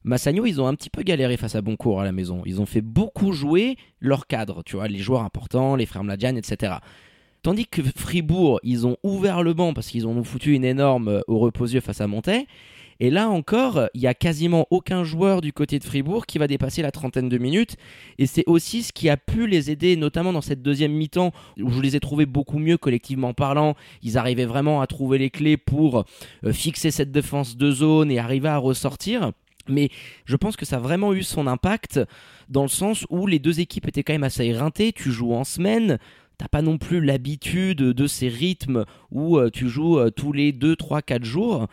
Massagno, 0.04 0.44
ils 0.44 0.60
ont 0.60 0.66
un 0.66 0.74
petit 0.74 0.90
peu 0.90 1.02
galéré 1.02 1.38
face 1.38 1.54
à 1.54 1.62
Boncourt 1.62 2.02
à 2.02 2.04
la 2.04 2.12
maison. 2.12 2.42
Ils 2.44 2.60
ont 2.60 2.66
fait 2.66 2.82
beaucoup 2.82 3.32
jouer 3.32 3.78
leur 4.00 4.26
cadre, 4.26 4.62
tu 4.62 4.76
vois, 4.76 4.86
les 4.86 4.98
joueurs 4.98 5.22
importants, 5.22 5.76
les 5.76 5.86
frères 5.86 6.04
Mladian, 6.04 6.36
etc. 6.36 6.74
Tandis 7.44 7.66
que 7.66 7.82
Fribourg, 7.94 8.58
ils 8.62 8.86
ont 8.86 8.96
ouvert 9.02 9.42
le 9.42 9.52
banc 9.52 9.74
parce 9.74 9.88
qu'ils 9.88 10.06
ont 10.06 10.24
foutu 10.24 10.54
une 10.54 10.64
énorme 10.64 11.08
euh, 11.08 11.20
au 11.28 11.38
reposieux 11.38 11.82
face 11.82 12.00
à 12.00 12.06
Montaigne. 12.06 12.46
Et 13.00 13.10
là 13.10 13.28
encore, 13.28 13.82
il 13.92 14.00
y 14.00 14.06
a 14.06 14.14
quasiment 14.14 14.66
aucun 14.70 15.04
joueur 15.04 15.42
du 15.42 15.52
côté 15.52 15.78
de 15.78 15.84
Fribourg 15.84 16.24
qui 16.24 16.38
va 16.38 16.46
dépasser 16.46 16.80
la 16.80 16.90
trentaine 16.90 17.28
de 17.28 17.36
minutes. 17.36 17.76
Et 18.16 18.24
c'est 18.24 18.44
aussi 18.46 18.82
ce 18.82 18.94
qui 18.94 19.10
a 19.10 19.18
pu 19.18 19.46
les 19.46 19.70
aider, 19.70 19.96
notamment 19.96 20.32
dans 20.32 20.40
cette 20.40 20.62
deuxième 20.62 20.92
mi-temps, 20.92 21.32
où 21.60 21.70
je 21.70 21.82
les 21.82 21.96
ai 21.96 22.00
trouvés 22.00 22.24
beaucoup 22.24 22.58
mieux 22.58 22.78
collectivement 22.78 23.34
parlant. 23.34 23.74
Ils 24.02 24.16
arrivaient 24.16 24.46
vraiment 24.46 24.80
à 24.80 24.86
trouver 24.86 25.18
les 25.18 25.28
clés 25.28 25.58
pour 25.58 26.06
euh, 26.46 26.52
fixer 26.54 26.90
cette 26.90 27.12
défense 27.12 27.58
de 27.58 27.70
zone 27.70 28.10
et 28.10 28.18
arriver 28.18 28.48
à 28.48 28.56
ressortir. 28.56 29.32
Mais 29.68 29.90
je 30.24 30.36
pense 30.36 30.56
que 30.56 30.64
ça 30.64 30.76
a 30.76 30.80
vraiment 30.80 31.12
eu 31.12 31.22
son 31.22 31.46
impact 31.46 32.00
dans 32.48 32.62
le 32.62 32.68
sens 32.68 33.06
où 33.10 33.26
les 33.26 33.38
deux 33.38 33.60
équipes 33.60 33.88
étaient 33.88 34.02
quand 34.02 34.12
même 34.12 34.24
assez 34.24 34.44
éreintées. 34.44 34.92
Tu 34.92 35.10
joues 35.10 35.32
en 35.32 35.44
semaine, 35.44 35.98
t'as 36.38 36.48
pas 36.48 36.62
non 36.62 36.78
plus 36.78 37.00
l'habitude 37.00 37.78
de 37.78 38.06
ces 38.06 38.28
rythmes 38.28 38.84
où 39.10 39.38
euh, 39.38 39.50
tu 39.50 39.68
joues 39.68 39.98
euh, 39.98 40.10
tous 40.10 40.32
les 40.32 40.52
2, 40.52 40.76
3, 40.76 41.02
4 41.02 41.24
jours. 41.24 41.68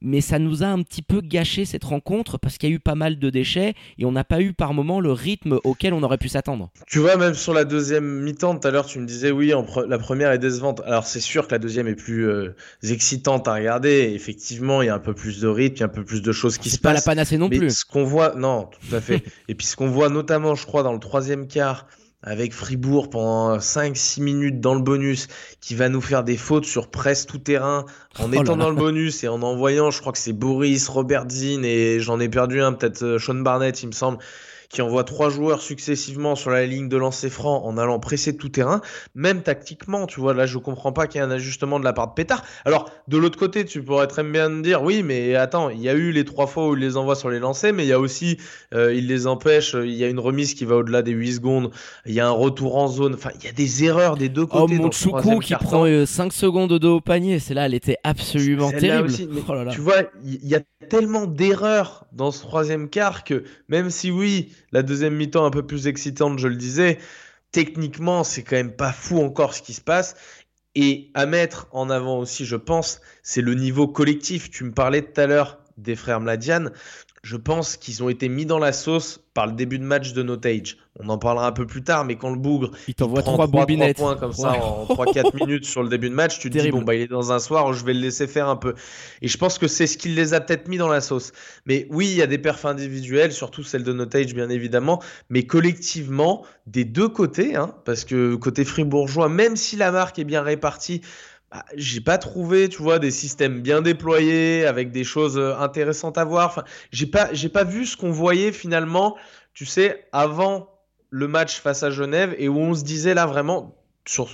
mais 0.00 0.20
ça 0.20 0.38
nous 0.38 0.62
a 0.62 0.66
un 0.66 0.82
petit 0.82 1.02
peu 1.02 1.20
gâché 1.20 1.64
cette 1.64 1.84
rencontre 1.84 2.38
parce 2.38 2.56
qu'il 2.56 2.70
y 2.70 2.72
a 2.72 2.74
eu 2.74 2.78
pas 2.78 2.94
mal 2.94 3.18
de 3.18 3.30
déchets 3.30 3.74
et 3.98 4.04
on 4.04 4.12
n'a 4.12 4.24
pas 4.24 4.40
eu 4.40 4.52
par 4.52 4.72
moment 4.72 5.00
le 5.00 5.12
rythme 5.12 5.58
auquel 5.64 5.92
on 5.92 6.02
aurait 6.02 6.18
pu 6.18 6.28
s'attendre. 6.28 6.70
Tu 6.86 7.00
vois, 7.00 7.16
même 7.16 7.34
sur 7.34 7.52
la 7.52 7.64
deuxième 7.64 8.22
mi-temps, 8.22 8.56
tout 8.56 8.66
à 8.66 8.70
l'heure, 8.70 8.86
tu 8.86 8.98
me 9.00 9.06
disais 9.06 9.30
oui, 9.30 9.52
la 9.88 9.98
première 9.98 10.30
est 10.32 10.38
décevante. 10.38 10.80
Alors 10.84 11.06
c'est 11.06 11.20
sûr 11.20 11.46
que 11.46 11.52
la 11.52 11.58
deuxième 11.58 11.88
est 11.88 11.96
plus 11.96 12.28
euh, 12.28 12.54
excitante 12.82 13.48
à 13.48 13.54
regarder. 13.54 14.12
effectivement, 14.14 14.82
il 14.82 14.86
y 14.86 14.90
a 14.90 14.94
un 14.94 15.00
peu 15.00 15.14
plus 15.14 15.40
de 15.40 15.48
rythme, 15.48 15.76
il 15.76 15.80
y 15.80 15.82
a 15.82 15.86
un 15.86 15.90
peu 15.90 16.04
plus 16.04 16.22
de 16.22 16.32
choses 16.32 16.58
qui 16.58 16.70
se 16.70 16.78
pas 16.78 16.92
passent. 16.92 17.04
pas 17.04 17.10
la 17.10 17.16
panacée 17.16 17.38
non 17.38 17.48
mais 17.48 17.58
plus. 17.58 17.78
Ce 17.80 17.84
qu'on 17.84 18.04
voit, 18.04 18.34
non, 18.36 18.66
tout 18.66 18.94
à 18.94 19.00
fait. 19.00 19.22
et 19.48 19.54
puis 19.54 19.66
ce 19.66 19.76
qu'on 19.76 19.88
voit 19.88 20.08
notamment, 20.08 20.54
je 20.54 20.64
crois, 20.64 20.82
dans 20.82 20.92
le 20.92 21.00
troisième 21.00 21.48
quart 21.48 21.86
avec 22.22 22.52
Fribourg 22.52 23.10
pendant 23.10 23.58
5-6 23.58 24.22
minutes 24.22 24.60
dans 24.60 24.74
le 24.74 24.80
bonus, 24.80 25.28
qui 25.60 25.74
va 25.74 25.88
nous 25.88 26.00
faire 26.00 26.24
des 26.24 26.36
fautes 26.36 26.64
sur 26.64 26.90
presque 26.90 27.28
tout 27.28 27.38
terrain, 27.38 27.86
en 28.18 28.32
oh 28.32 28.42
étant 28.42 28.56
dans 28.56 28.70
le 28.70 28.76
bonus 28.76 29.22
et 29.22 29.28
en 29.28 29.42
envoyant, 29.42 29.90
je 29.90 30.00
crois 30.00 30.12
que 30.12 30.18
c'est 30.18 30.32
Boris, 30.32 30.88
Robert 30.88 31.28
Zinn 31.28 31.64
et 31.64 32.00
j'en 32.00 32.18
ai 32.18 32.28
perdu 32.28 32.60
un, 32.60 32.72
peut-être 32.72 33.02
euh, 33.02 33.18
Sean 33.18 33.34
Barnett, 33.36 33.82
il 33.82 33.86
me 33.86 33.92
semble, 33.92 34.18
qui 34.68 34.82
envoie 34.82 35.04
trois 35.04 35.30
joueurs 35.30 35.62
successivement 35.62 36.34
sur 36.34 36.50
la 36.50 36.66
ligne 36.66 36.88
de 36.88 36.96
lancer 36.96 37.30
franc 37.30 37.64
en 37.64 37.78
allant 37.78 37.98
presser 37.98 38.36
tout 38.36 38.50
terrain, 38.50 38.80
même 39.14 39.42
tactiquement, 39.42 40.06
tu 40.06 40.20
vois, 40.20 40.34
là 40.34 40.46
je 40.46 40.58
comprends 40.58 40.92
pas 40.92 41.06
qu'il 41.06 41.20
y 41.20 41.24
ait 41.24 41.26
un 41.26 41.30
ajustement 41.30 41.78
de 41.78 41.84
la 41.84 41.92
part 41.92 42.08
de 42.08 42.12
Pétard. 42.14 42.44
Alors, 42.64 42.90
de 43.08 43.16
l'autre 43.16 43.38
côté, 43.38 43.64
tu 43.64 43.82
pourrais 43.82 44.06
très 44.06 44.22
bien 44.22 44.50
dire, 44.50 44.82
oui, 44.82 45.02
mais 45.02 45.34
attends, 45.34 45.70
il 45.70 45.80
y 45.80 45.88
a 45.88 45.94
eu 45.94 46.12
les 46.12 46.24
trois 46.24 46.46
fois 46.46 46.68
où 46.68 46.74
il 46.74 46.80
les 46.80 46.96
envoie 46.96 47.16
sur 47.16 47.30
les 47.30 47.38
lancers, 47.38 47.72
mais 47.72 47.84
il 47.84 47.88
y 47.88 47.92
a 47.92 48.00
aussi, 48.00 48.36
euh, 48.74 48.92
il 48.94 49.06
les 49.06 49.26
empêche, 49.26 49.74
il 49.74 49.94
y 49.94 50.04
a 50.04 50.08
une 50.08 50.20
remise 50.20 50.54
qui 50.54 50.66
va 50.66 50.76
au-delà 50.76 51.00
des 51.02 51.12
8 51.12 51.34
secondes, 51.34 51.70
il 52.04 52.12
y 52.12 52.20
a 52.20 52.26
un 52.26 52.32
retour 52.32 52.76
en 52.76 52.88
zone, 52.88 53.14
enfin, 53.14 53.30
il 53.38 53.44
y 53.44 53.48
a 53.48 53.52
des 53.52 53.84
erreurs 53.84 54.16
des 54.16 54.28
deux 54.28 54.46
côtés. 54.46 54.76
Oh, 54.78 54.82
mon 54.82 54.90
Choukou 54.90 55.38
qui 55.38 55.54
prend 55.54 55.84
5 55.84 55.86
euh, 55.86 56.30
secondes 56.30 56.70
de 56.70 56.78
dos 56.78 56.96
au 56.96 57.00
panier, 57.00 57.38
c'est 57.38 57.54
là, 57.54 57.66
elle 57.66 57.74
était 57.74 57.96
absolument 58.04 58.70
terrible. 58.70 59.10
oh 59.48 59.54
là 59.54 59.64
là. 59.64 59.72
Tu 59.72 59.80
vois, 59.80 60.02
il 60.24 60.46
y 60.46 60.54
a 60.54 60.60
tellement 60.88 61.26
d'erreurs 61.26 62.06
dans 62.12 62.30
ce 62.30 62.42
troisième 62.42 62.88
quart 62.88 63.24
que 63.24 63.44
même 63.68 63.90
si 63.90 64.10
oui, 64.10 64.50
la 64.72 64.82
deuxième 64.82 65.14
mi-temps 65.14 65.44
un 65.44 65.50
peu 65.50 65.66
plus 65.66 65.86
excitante, 65.86 66.38
je 66.38 66.48
le 66.48 66.56
disais, 66.56 66.98
techniquement, 67.52 68.24
c'est 68.24 68.42
quand 68.42 68.56
même 68.56 68.76
pas 68.76 68.92
fou 68.92 69.20
encore 69.20 69.54
ce 69.54 69.62
qui 69.62 69.74
se 69.74 69.80
passe. 69.80 70.14
Et 70.74 71.10
à 71.14 71.26
mettre 71.26 71.66
en 71.72 71.90
avant 71.90 72.18
aussi, 72.18 72.44
je 72.44 72.56
pense, 72.56 73.00
c'est 73.22 73.40
le 73.40 73.54
niveau 73.54 73.88
collectif. 73.88 74.50
Tu 74.50 74.64
me 74.64 74.72
parlais 74.72 75.02
tout 75.02 75.20
à 75.20 75.26
l'heure 75.26 75.58
des 75.76 75.96
frères 75.96 76.20
Mladian. 76.20 76.66
Je 77.28 77.36
pense 77.36 77.76
qu'ils 77.76 78.02
ont 78.02 78.08
été 78.08 78.30
mis 78.30 78.46
dans 78.46 78.58
la 78.58 78.72
sauce 78.72 79.20
par 79.34 79.46
le 79.46 79.52
début 79.52 79.78
de 79.78 79.84
match 79.84 80.14
de 80.14 80.22
Notage. 80.22 80.78
On 80.98 81.10
en 81.10 81.18
parlera 81.18 81.46
un 81.46 81.52
peu 81.52 81.66
plus 81.66 81.82
tard, 81.82 82.06
mais 82.06 82.16
quand 82.16 82.30
le 82.30 82.38
bougre 82.38 82.70
il 82.88 82.94
t'envoie 82.94 83.20
trois, 83.20 83.46
points 83.46 84.16
comme 84.16 84.32
ça 84.32 84.52
en 84.52 84.86
3-4 84.86 85.36
minutes 85.46 85.66
sur 85.66 85.82
le 85.82 85.90
début 85.90 86.08
de 86.08 86.14
match, 86.14 86.38
tu 86.38 86.48
te 86.48 86.56
dis 86.56 86.70
bon 86.70 86.80
bah 86.80 86.94
il 86.94 87.02
est 87.02 87.06
dans 87.06 87.30
un 87.30 87.38
soir, 87.38 87.74
je 87.74 87.84
vais 87.84 87.92
le 87.92 88.00
laisser 88.00 88.26
faire 88.26 88.48
un 88.48 88.56
peu. 88.56 88.72
Et 89.20 89.28
je 89.28 89.36
pense 89.36 89.58
que 89.58 89.68
c'est 89.68 89.86
ce 89.86 89.98
qui 89.98 90.08
les 90.08 90.32
a 90.32 90.40
peut-être 90.40 90.68
mis 90.68 90.78
dans 90.78 90.88
la 90.88 91.02
sauce. 91.02 91.32
Mais 91.66 91.86
oui, 91.90 92.06
il 92.06 92.16
y 92.16 92.22
a 92.22 92.26
des 92.26 92.38
perfs 92.38 92.64
individuels, 92.64 93.32
surtout 93.32 93.62
celle 93.62 93.82
de 93.82 93.92
Notage 93.92 94.32
bien 94.32 94.48
évidemment, 94.48 95.02
mais 95.28 95.42
collectivement 95.42 96.46
des 96.66 96.86
deux 96.86 97.10
côtés, 97.10 97.56
hein, 97.56 97.74
parce 97.84 98.06
que 98.06 98.36
côté 98.36 98.64
fribourgeois, 98.64 99.28
même 99.28 99.54
si 99.54 99.76
la 99.76 99.92
marque 99.92 100.18
est 100.18 100.24
bien 100.24 100.40
répartie, 100.40 101.02
bah, 101.50 101.64
j'ai 101.74 102.00
pas 102.00 102.18
trouvé, 102.18 102.68
tu 102.68 102.82
vois, 102.82 102.98
des 102.98 103.10
systèmes 103.10 103.60
bien 103.62 103.80
déployés 103.80 104.66
avec 104.66 104.90
des 104.90 105.04
choses 105.04 105.38
euh, 105.38 105.56
intéressantes 105.56 106.18
à 106.18 106.24
voir. 106.24 106.48
Enfin, 106.48 106.64
j'ai 106.92 107.06
pas, 107.06 107.32
j'ai 107.32 107.48
pas 107.48 107.64
vu 107.64 107.86
ce 107.86 107.96
qu'on 107.96 108.10
voyait 108.10 108.52
finalement, 108.52 109.16
tu 109.54 109.64
sais, 109.64 110.06
avant 110.12 110.70
le 111.10 111.26
match 111.26 111.60
face 111.60 111.82
à 111.82 111.90
Genève 111.90 112.34
et 112.38 112.48
où 112.48 112.58
on 112.58 112.74
se 112.74 112.84
disait 112.84 113.14
là 113.14 113.24
vraiment, 113.24 113.77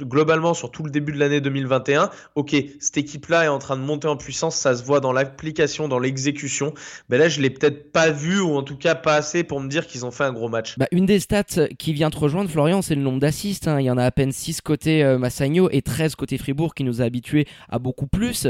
globalement 0.02 0.54
sur 0.54 0.70
tout 0.70 0.82
le 0.82 0.90
début 0.90 1.12
de 1.12 1.18
l'année 1.18 1.40
2021, 1.40 2.10
ok, 2.34 2.56
cette 2.80 2.96
équipe-là 2.96 3.44
est 3.44 3.48
en 3.48 3.58
train 3.58 3.76
de 3.76 3.82
monter 3.82 4.08
en 4.08 4.16
puissance, 4.16 4.56
ça 4.56 4.74
se 4.74 4.84
voit 4.84 5.00
dans 5.00 5.12
l'application, 5.12 5.88
dans 5.88 5.98
l'exécution. 5.98 6.74
Mais 7.08 7.18
là, 7.18 7.28
je 7.28 7.40
l'ai 7.40 7.50
peut-être 7.50 7.92
pas 7.92 8.10
vu 8.10 8.40
ou 8.40 8.56
en 8.56 8.62
tout 8.62 8.76
cas 8.76 8.94
pas 8.94 9.14
assez 9.14 9.44
pour 9.44 9.60
me 9.60 9.68
dire 9.68 9.86
qu'ils 9.86 10.06
ont 10.06 10.10
fait 10.10 10.24
un 10.24 10.32
gros 10.32 10.48
match. 10.48 10.78
Bah, 10.78 10.86
une 10.92 11.06
des 11.06 11.20
stats 11.20 11.68
qui 11.78 11.92
vient 11.92 12.10
te 12.10 12.18
rejoindre, 12.18 12.50
Florian, 12.50 12.82
c'est 12.82 12.94
le 12.94 13.02
nombre 13.02 13.20
d'assists. 13.20 13.68
Hein. 13.68 13.80
Il 13.80 13.84
y 13.84 13.90
en 13.90 13.98
a 13.98 14.04
à 14.04 14.10
peine 14.10 14.32
6 14.32 14.60
côté 14.60 15.02
euh, 15.02 15.18
Massagno 15.18 15.68
et 15.70 15.82
13 15.82 16.14
côté 16.14 16.38
Fribourg 16.38 16.74
qui 16.74 16.84
nous 16.84 17.02
a 17.02 17.04
habitués 17.04 17.46
à 17.68 17.78
beaucoup 17.78 18.06
plus. 18.06 18.48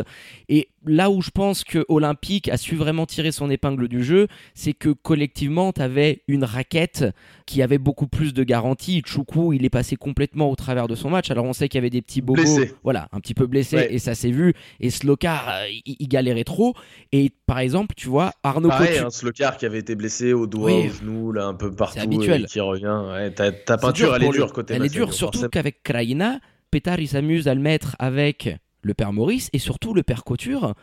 Et 0.49 0.69
là 0.87 1.11
où 1.11 1.23
je 1.23 1.31
pense 1.31 1.65
que 1.65 1.85
Olympique 1.89 2.49
a 2.49 2.57
su 2.57 2.77
vraiment 2.77 3.07
tirer 3.07 3.33
son 3.33 3.51
épingle 3.51 3.89
du 3.89 4.05
jeu, 4.05 4.29
c'est 4.55 4.75
que 4.75 4.91
collectivement, 4.91 5.73
tu 5.73 5.81
avais 5.81 6.23
une 6.29 6.45
raquette 6.45 7.05
qui 7.47 7.63
avait 7.63 7.79
beaucoup 7.79 8.07
plus 8.07 8.35
de 8.35 8.45
garanties. 8.45 9.03
Choukou, 9.05 9.53
il 9.53 9.65
est 9.65 9.71
passé 9.71 9.97
complètement 9.97 10.51
au 10.51 10.57
travers 10.57 10.89
de 10.89 10.95
son 10.95 11.14
match. 11.15 11.31
Alors 11.31 11.45
on 11.45 11.53
sait 11.53 11.69
qu'il 11.69 11.79
y 11.79 11.83
avait 11.83 11.91
des 11.91 12.03
petits 12.03 12.21
bobos, 12.21 12.43
voilà, 12.83 13.09
un 13.13 13.21
petit 13.21 13.35
peu 13.35 13.47
blessés 13.47 13.87
et 13.91 13.99
ça 13.99 14.15
s'est 14.15 14.31
vu. 14.31 14.55
Et 14.81 14.91
Slokar, 14.91 15.49
euh, 15.49 15.67
il, 15.87 16.09
galérait 16.09 16.45
trop. 16.45 16.75
Et 17.13 17.31
par 17.47 17.59
exemple, 17.59 17.95
tu 17.97 18.09
vois, 18.09 18.33
Arnaud 18.43 18.69
Pareil, 18.69 18.99
hein, 18.99 19.11
Slokar 19.11 19.57
qui 19.57 19.67
avait 19.67 19.79
été 19.79 19.95
blessé 19.95 20.33
au 20.33 20.47
doigt, 20.47 20.73
au 20.73 20.89
genou, 20.89 21.33
là, 21.33 21.47
un 21.47 21.55
peu 21.55 21.71
partout, 21.71 22.01
habituel. 22.01 22.43
Et 22.43 22.47
qui 22.47 22.61
revient. 22.61 23.03
Ouais, 23.11 23.31
ta, 23.31 23.79
peinture, 23.79 24.15
elle 24.15 24.25
est 24.25 24.31
dure 24.31 24.53
côté. 24.53 24.75
Elle 24.75 24.85
est 24.85 24.93
dure, 24.93 25.13
surtout 25.13 25.49
qu'avec 25.49 25.83
Kraina, 25.83 26.41
Pétard, 26.71 27.01
il 27.01 27.09
s'amuse 27.09 27.49
à 27.49 27.55
le 27.55 27.61
mettre 27.61 27.97
avec 27.99 28.57
le 28.83 28.95
père 28.95 29.13
Maurice 29.13 29.49
et 29.53 29.59
surtout 29.59 29.95
le 29.95 30.03
père 30.03 30.25
Couture. 30.25 30.75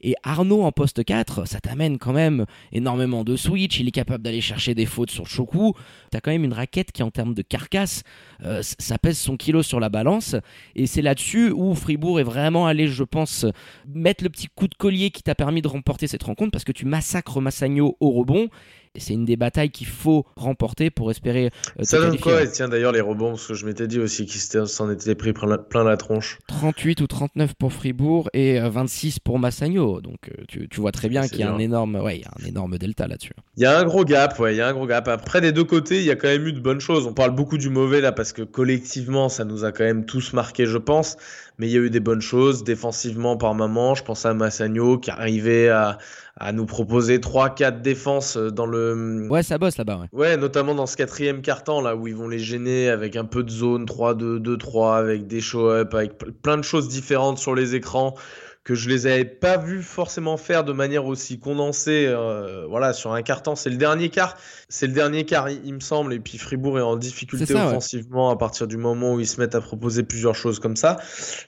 Et 0.00 0.14
Arnaud 0.22 0.62
en 0.62 0.72
poste 0.72 1.04
4, 1.04 1.46
ça 1.46 1.60
t'amène 1.60 1.98
quand 1.98 2.12
même 2.12 2.46
énormément 2.72 3.22
de 3.24 3.36
switch. 3.36 3.80
Il 3.80 3.88
est 3.88 3.92
capable 3.92 4.24
d'aller 4.24 4.40
chercher 4.40 4.74
des 4.74 4.86
fautes 4.86 5.10
sur 5.10 5.26
Choku. 5.26 5.74
T'as 6.10 6.20
quand 6.20 6.30
même 6.30 6.44
une 6.44 6.52
raquette 6.52 6.90
qui, 6.92 7.02
en 7.02 7.10
termes 7.10 7.34
de 7.34 7.42
carcasse, 7.42 8.02
euh, 8.44 8.62
ça 8.62 8.98
pèse 8.98 9.18
son 9.18 9.36
kilo 9.36 9.62
sur 9.62 9.78
la 9.78 9.90
balance. 9.90 10.36
Et 10.74 10.86
c'est 10.86 11.02
là-dessus 11.02 11.50
où 11.50 11.74
Fribourg 11.74 12.18
est 12.18 12.24
vraiment 12.24 12.66
allé, 12.66 12.86
je 12.86 13.04
pense, 13.04 13.44
mettre 13.86 14.24
le 14.24 14.30
petit 14.30 14.48
coup 14.48 14.68
de 14.68 14.74
collier 14.74 15.10
qui 15.10 15.22
t'a 15.22 15.34
permis 15.34 15.60
de 15.60 15.68
remporter 15.68 16.06
cette 16.06 16.22
rencontre 16.22 16.50
parce 16.50 16.64
que 16.64 16.72
tu 16.72 16.86
massacres 16.86 17.40
Massagno 17.40 17.96
au 18.00 18.10
rebond 18.10 18.48
c'est 18.96 19.14
une 19.14 19.24
des 19.24 19.36
batailles 19.36 19.70
qu'il 19.70 19.86
faut 19.86 20.26
remporter 20.36 20.90
pour 20.90 21.10
espérer. 21.10 21.50
Euh, 21.78 21.84
ça 21.84 21.98
donne 21.98 22.18
quoi 22.18 22.46
Tiens, 22.46 22.68
d'ailleurs, 22.68 22.92
les 22.92 23.00
rebonds, 23.00 23.30
parce 23.30 23.46
que 23.46 23.54
je 23.54 23.64
m'étais 23.66 23.86
dit 23.86 24.00
aussi 24.00 24.26
qu'ils 24.26 24.40
s'en 24.40 24.90
étaient 24.90 25.14
pris 25.14 25.32
plein 25.32 25.84
la, 25.84 25.96
tronche. 25.96 26.38
38 26.48 27.00
ou 27.00 27.06
39 27.06 27.54
pour 27.54 27.72
Fribourg 27.72 28.28
et 28.32 28.58
26 28.58 29.14
euh, 29.14 29.18
pour 29.24 29.38
Massagno. 29.38 30.00
Donc, 30.00 30.18
euh, 30.28 30.44
tu, 30.48 30.80
vois 30.80 30.92
très 30.92 31.08
bien 31.08 31.28
qu'il 31.28 31.40
y 31.40 31.42
a 31.42 31.52
un 31.52 31.58
énorme, 31.58 31.96
ouais, 31.96 32.22
un 32.40 32.44
énorme 32.44 32.78
delta 32.78 33.06
là-dessus. 33.06 33.34
Il 33.56 33.62
y 33.62 33.66
a 33.66 33.78
un 33.78 33.84
gros 33.84 34.04
gap, 34.04 34.38
ouais, 34.38 34.54
il 34.54 34.58
y 34.58 34.60
a 34.60 34.68
un 34.68 34.72
gros 34.72 34.86
gap. 34.86 35.06
Après, 35.08 35.40
des 35.40 35.52
deux 35.52 35.64
côtés, 35.64 35.98
il 35.98 36.04
y 36.04 36.10
a 36.10 36.16
quand 36.16 36.28
même 36.28 36.46
eu 36.46 36.52
de 36.52 36.60
bonnes 36.60 36.80
choses. 36.80 37.06
On 37.06 37.14
parle 37.14 37.34
beaucoup 37.34 37.58
du 37.58 37.70
mauvais 37.70 38.00
là, 38.00 38.12
parce 38.12 38.32
que 38.32 38.42
collectivement, 38.42 39.28
ça 39.28 39.44
nous 39.44 39.64
a 39.64 39.72
quand 39.72 39.84
même 39.84 40.04
tous 40.04 40.32
marqué, 40.32 40.66
je 40.66 40.78
pense 40.78 41.16
mais 41.60 41.68
il 41.68 41.72
y 41.72 41.76
a 41.76 41.80
eu 41.80 41.90
des 41.90 42.00
bonnes 42.00 42.22
choses 42.22 42.64
défensivement 42.64 43.36
par 43.36 43.54
moment. 43.54 43.94
Je 43.94 44.02
pense 44.02 44.24
à 44.24 44.32
Massagno 44.32 44.96
qui 44.96 45.10
arrivait 45.10 45.68
à, 45.68 45.98
à 46.38 46.52
nous 46.52 46.64
proposer 46.64 47.18
3-4 47.18 47.82
défenses 47.82 48.38
dans 48.38 48.64
le. 48.64 49.28
Ouais, 49.28 49.42
ça 49.42 49.58
bosse 49.58 49.76
là-bas. 49.76 49.98
Ouais. 49.98 50.08
ouais, 50.12 50.36
notamment 50.38 50.74
dans 50.74 50.86
ce 50.86 50.96
quatrième 50.96 51.42
carton 51.42 51.82
là 51.82 51.94
où 51.94 52.08
ils 52.08 52.16
vont 52.16 52.28
les 52.28 52.38
gêner 52.38 52.88
avec 52.88 53.14
un 53.14 53.26
peu 53.26 53.42
de 53.42 53.50
zone 53.50 53.84
3-2-2-3, 53.84 54.96
avec 54.96 55.26
des 55.26 55.42
show-up, 55.42 55.94
avec 55.94 56.16
plein 56.40 56.56
de 56.56 56.64
choses 56.64 56.88
différentes 56.88 57.36
sur 57.38 57.54
les 57.54 57.74
écrans 57.74 58.14
que 58.62 58.74
je 58.74 58.90
les 58.90 59.06
avais 59.06 59.24
pas 59.24 59.56
vus 59.56 59.82
forcément 59.82 60.36
faire 60.36 60.64
de 60.64 60.72
manière 60.72 61.06
aussi 61.06 61.38
condensée. 61.38 62.04
Euh, 62.06 62.66
voilà, 62.68 62.92
sur 62.92 63.12
un 63.12 63.22
temps, 63.22 63.56
c'est 63.56 63.70
le 63.70 63.76
dernier 63.76 64.10
quart, 64.10 64.36
c'est 64.68 64.86
le 64.86 64.92
dernier 64.92 65.24
quart, 65.24 65.48
il, 65.48 65.72
me 65.72 65.80
semble. 65.80 66.12
Et 66.12 66.20
puis 66.20 66.36
Fribourg 66.36 66.78
est 66.78 66.82
en 66.82 66.96
difficulté 66.96 67.54
offensivement 67.54 68.30
à 68.30 68.36
partir 68.36 68.66
du 68.66 68.76
moment 68.76 69.14
où 69.14 69.20
ils 69.20 69.26
se 69.26 69.40
mettent 69.40 69.54
à 69.54 69.60
proposer 69.60 70.02
plusieurs 70.02 70.34
choses 70.34 70.58
comme 70.58 70.76
ça. 70.76 70.98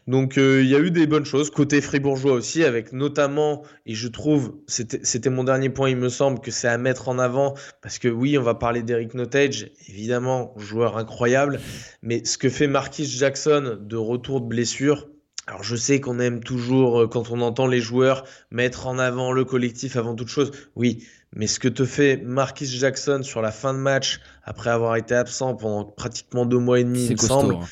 Donc 0.06 0.38
euh, 0.38 0.62
il 0.62 0.68
y 0.68 0.74
a 0.74 0.78
eu 0.78 0.90
des 0.90 1.06
bonnes 1.06 1.26
choses 1.26 1.50
côté 1.50 1.80
fribourgeois 1.80 2.32
aussi, 2.32 2.64
avec 2.64 2.92
notamment, 2.92 3.62
et 3.84 3.94
je 3.94 4.08
trouve, 4.08 4.54
c'était 4.66 5.30
mon 5.30 5.44
dernier 5.44 5.68
point, 5.68 5.90
il 5.90 5.96
me 5.96 6.08
semble 6.08 6.40
que 6.40 6.50
c'est 6.50 6.68
à 6.68 6.78
mettre 6.78 7.08
en 7.08 7.18
avant 7.18 7.54
parce 7.82 7.98
que 7.98 8.08
oui, 8.08 8.38
on 8.38 8.42
va 8.42 8.54
parler 8.54 8.82
d'Eric 8.82 9.14
Notage, 9.14 9.70
évidemment, 9.88 10.54
joueur 10.56 10.96
incroyable, 10.96 11.60
mais 12.02 12.24
ce 12.24 12.38
que 12.38 12.48
fait 12.48 12.68
Marquis 12.68 13.04
Jackson 13.04 13.78
de 13.80 13.96
retour 13.96 14.40
de 14.40 14.46
blessure 14.46 15.08
alors 15.52 15.64
je 15.64 15.76
sais 15.76 16.00
qu'on 16.00 16.18
aime 16.18 16.42
toujours, 16.42 17.02
euh, 17.02 17.06
quand 17.06 17.30
on 17.30 17.42
entend 17.42 17.66
les 17.66 17.82
joueurs, 17.82 18.24
mettre 18.50 18.86
en 18.86 18.98
avant 18.98 19.32
le 19.32 19.44
collectif 19.44 19.96
avant 19.96 20.14
toute 20.14 20.28
chose. 20.28 20.50
Oui, 20.76 21.06
mais 21.34 21.46
ce 21.46 21.60
que 21.60 21.68
te 21.68 21.84
fait 21.84 22.16
Marquis 22.24 22.64
Jackson 22.64 23.20
sur 23.22 23.42
la 23.42 23.52
fin 23.52 23.74
de 23.74 23.78
match, 23.78 24.22
après 24.44 24.70
avoir 24.70 24.96
été 24.96 25.14
absent 25.14 25.54
pendant 25.54 25.84
pratiquement 25.84 26.46
deux 26.46 26.58
mois 26.58 26.80
et 26.80 26.84
demi, 26.84 27.04
il 27.04 27.12
me 27.12 27.16
semble, 27.18 27.56
hein. 27.56 27.66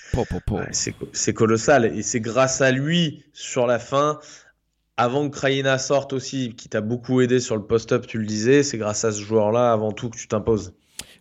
c'est 1.12 1.32
colossal. 1.32 1.86
Et 1.96 2.02
c'est 2.02 2.20
grâce 2.20 2.60
à 2.60 2.70
lui, 2.70 3.24
sur 3.32 3.66
la 3.66 3.78
fin, 3.78 4.18
avant 4.98 5.30
que 5.30 5.34
Kraina 5.34 5.78
sorte 5.78 6.12
aussi, 6.12 6.54
qui 6.54 6.68
t'a 6.68 6.82
beaucoup 6.82 7.22
aidé 7.22 7.40
sur 7.40 7.56
le 7.56 7.62
post-up, 7.62 8.06
tu 8.06 8.18
le 8.18 8.26
disais, 8.26 8.62
c'est 8.62 8.76
grâce 8.76 9.06
à 9.06 9.12
ce 9.12 9.22
joueur-là, 9.22 9.72
avant 9.72 9.92
tout, 9.92 10.10
que 10.10 10.18
tu 10.18 10.28
t'imposes. 10.28 10.74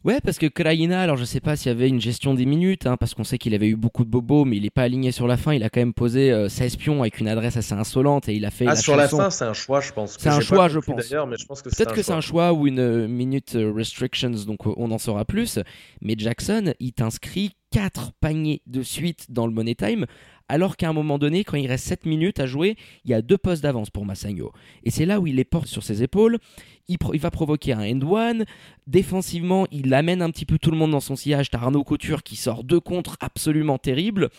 Ouais, 0.05 0.21
parce 0.21 0.37
que 0.37 0.45
Kraina, 0.45 1.01
alors 1.01 1.17
je 1.17 1.25
sais 1.25 1.41
pas 1.41 1.57
s'il 1.57 1.67
y 1.67 1.75
avait 1.75 1.89
une 1.89 1.99
gestion 1.99 2.33
des 2.33 2.45
minutes, 2.45 2.85
hein, 2.85 2.95
parce 2.95 3.13
qu'on 3.13 3.25
sait 3.25 3.37
qu'il 3.37 3.53
avait 3.53 3.67
eu 3.67 3.75
beaucoup 3.75 4.05
de 4.05 4.09
bobos, 4.09 4.45
mais 4.45 4.55
il 4.55 4.65
est 4.65 4.69
pas 4.69 4.83
aligné 4.83 5.11
sur 5.11 5.27
la 5.27 5.35
fin. 5.35 5.53
Il 5.53 5.61
a 5.63 5.69
quand 5.69 5.81
même 5.81 5.93
posé 5.93 6.31
euh, 6.31 6.47
16 6.47 6.77
pions 6.77 7.01
avec 7.01 7.19
une 7.19 7.27
adresse 7.27 7.57
assez 7.57 7.73
insolente 7.73 8.29
et 8.29 8.33
il 8.33 8.45
a 8.45 8.51
fait. 8.51 8.65
Ah, 8.67 8.77
sur 8.77 8.95
la 8.95 9.09
fin, 9.09 9.29
c'est 9.29 9.43
un 9.43 9.53
choix, 9.53 9.81
je 9.81 9.91
pense. 9.91 10.15
C'est 10.17 10.29
un 10.29 10.39
choix, 10.39 10.69
je 10.69 10.79
pense. 10.79 11.11
Mais 11.27 11.37
je 11.37 11.45
pense 11.45 11.61
que 11.61 11.69
Peut-être 11.69 11.93
que 11.93 12.01
c'est 12.01 12.13
un 12.13 12.21
choix 12.21 12.53
ou 12.53 12.65
une 12.65 12.79
euh, 12.79 13.07
minute 13.07 13.55
euh, 13.55 13.73
restrictions, 13.73 14.29
donc 14.29 14.65
euh, 14.65 14.73
on 14.77 14.89
en 14.91 14.97
saura 14.97 15.25
plus. 15.25 15.59
Mais 16.01 16.15
Jackson, 16.17 16.73
il 16.79 16.93
t'inscrit 16.93 17.51
4 17.71 18.13
paniers 18.21 18.61
de 18.67 18.81
suite 18.81 19.25
dans 19.29 19.47
le 19.47 19.53
Money 19.53 19.75
Time 19.75 20.05
alors 20.49 20.75
qu'à 20.75 20.89
un 20.89 20.93
moment 20.93 21.19
donné, 21.19 21.43
quand 21.43 21.55
il 21.55 21.67
reste 21.67 21.85
7 21.85 22.05
minutes 22.05 22.39
à 22.39 22.47
jouer, 22.47 22.75
il 23.05 23.11
y 23.11 23.13
a 23.13 23.21
deux 23.21 23.37
postes 23.37 23.63
d'avance 23.63 23.91
pour 23.91 24.05
Massagno. 24.05 24.51
Et 24.83 24.89
c'est 24.89 25.05
là 25.05 25.19
où 25.19 25.27
il 25.27 25.35
les 25.35 25.45
porte 25.45 25.67
sur 25.67 25.83
ses 25.83 26.03
épaules. 26.03 26.39
Il, 26.87 26.97
va 27.19 27.29
provoquer 27.29 27.73
un 27.73 27.81
end-one. 27.81 28.45
Défensivement, 28.87 29.67
il 29.71 29.93
amène 29.93 30.23
un 30.23 30.31
petit 30.31 30.47
peu 30.47 30.57
tout 30.57 30.71
le 30.71 30.77
monde 30.77 30.91
dans 30.91 30.99
son 30.99 31.15
sillage. 31.15 31.51
T'as 31.51 31.59
Arnaud 31.59 31.83
Couture 31.83 32.23
qui 32.23 32.35
sort 32.35 32.63
deux 32.63 32.79
contres 32.79 33.15
absolument 33.19 33.77
terribles. 33.77 34.29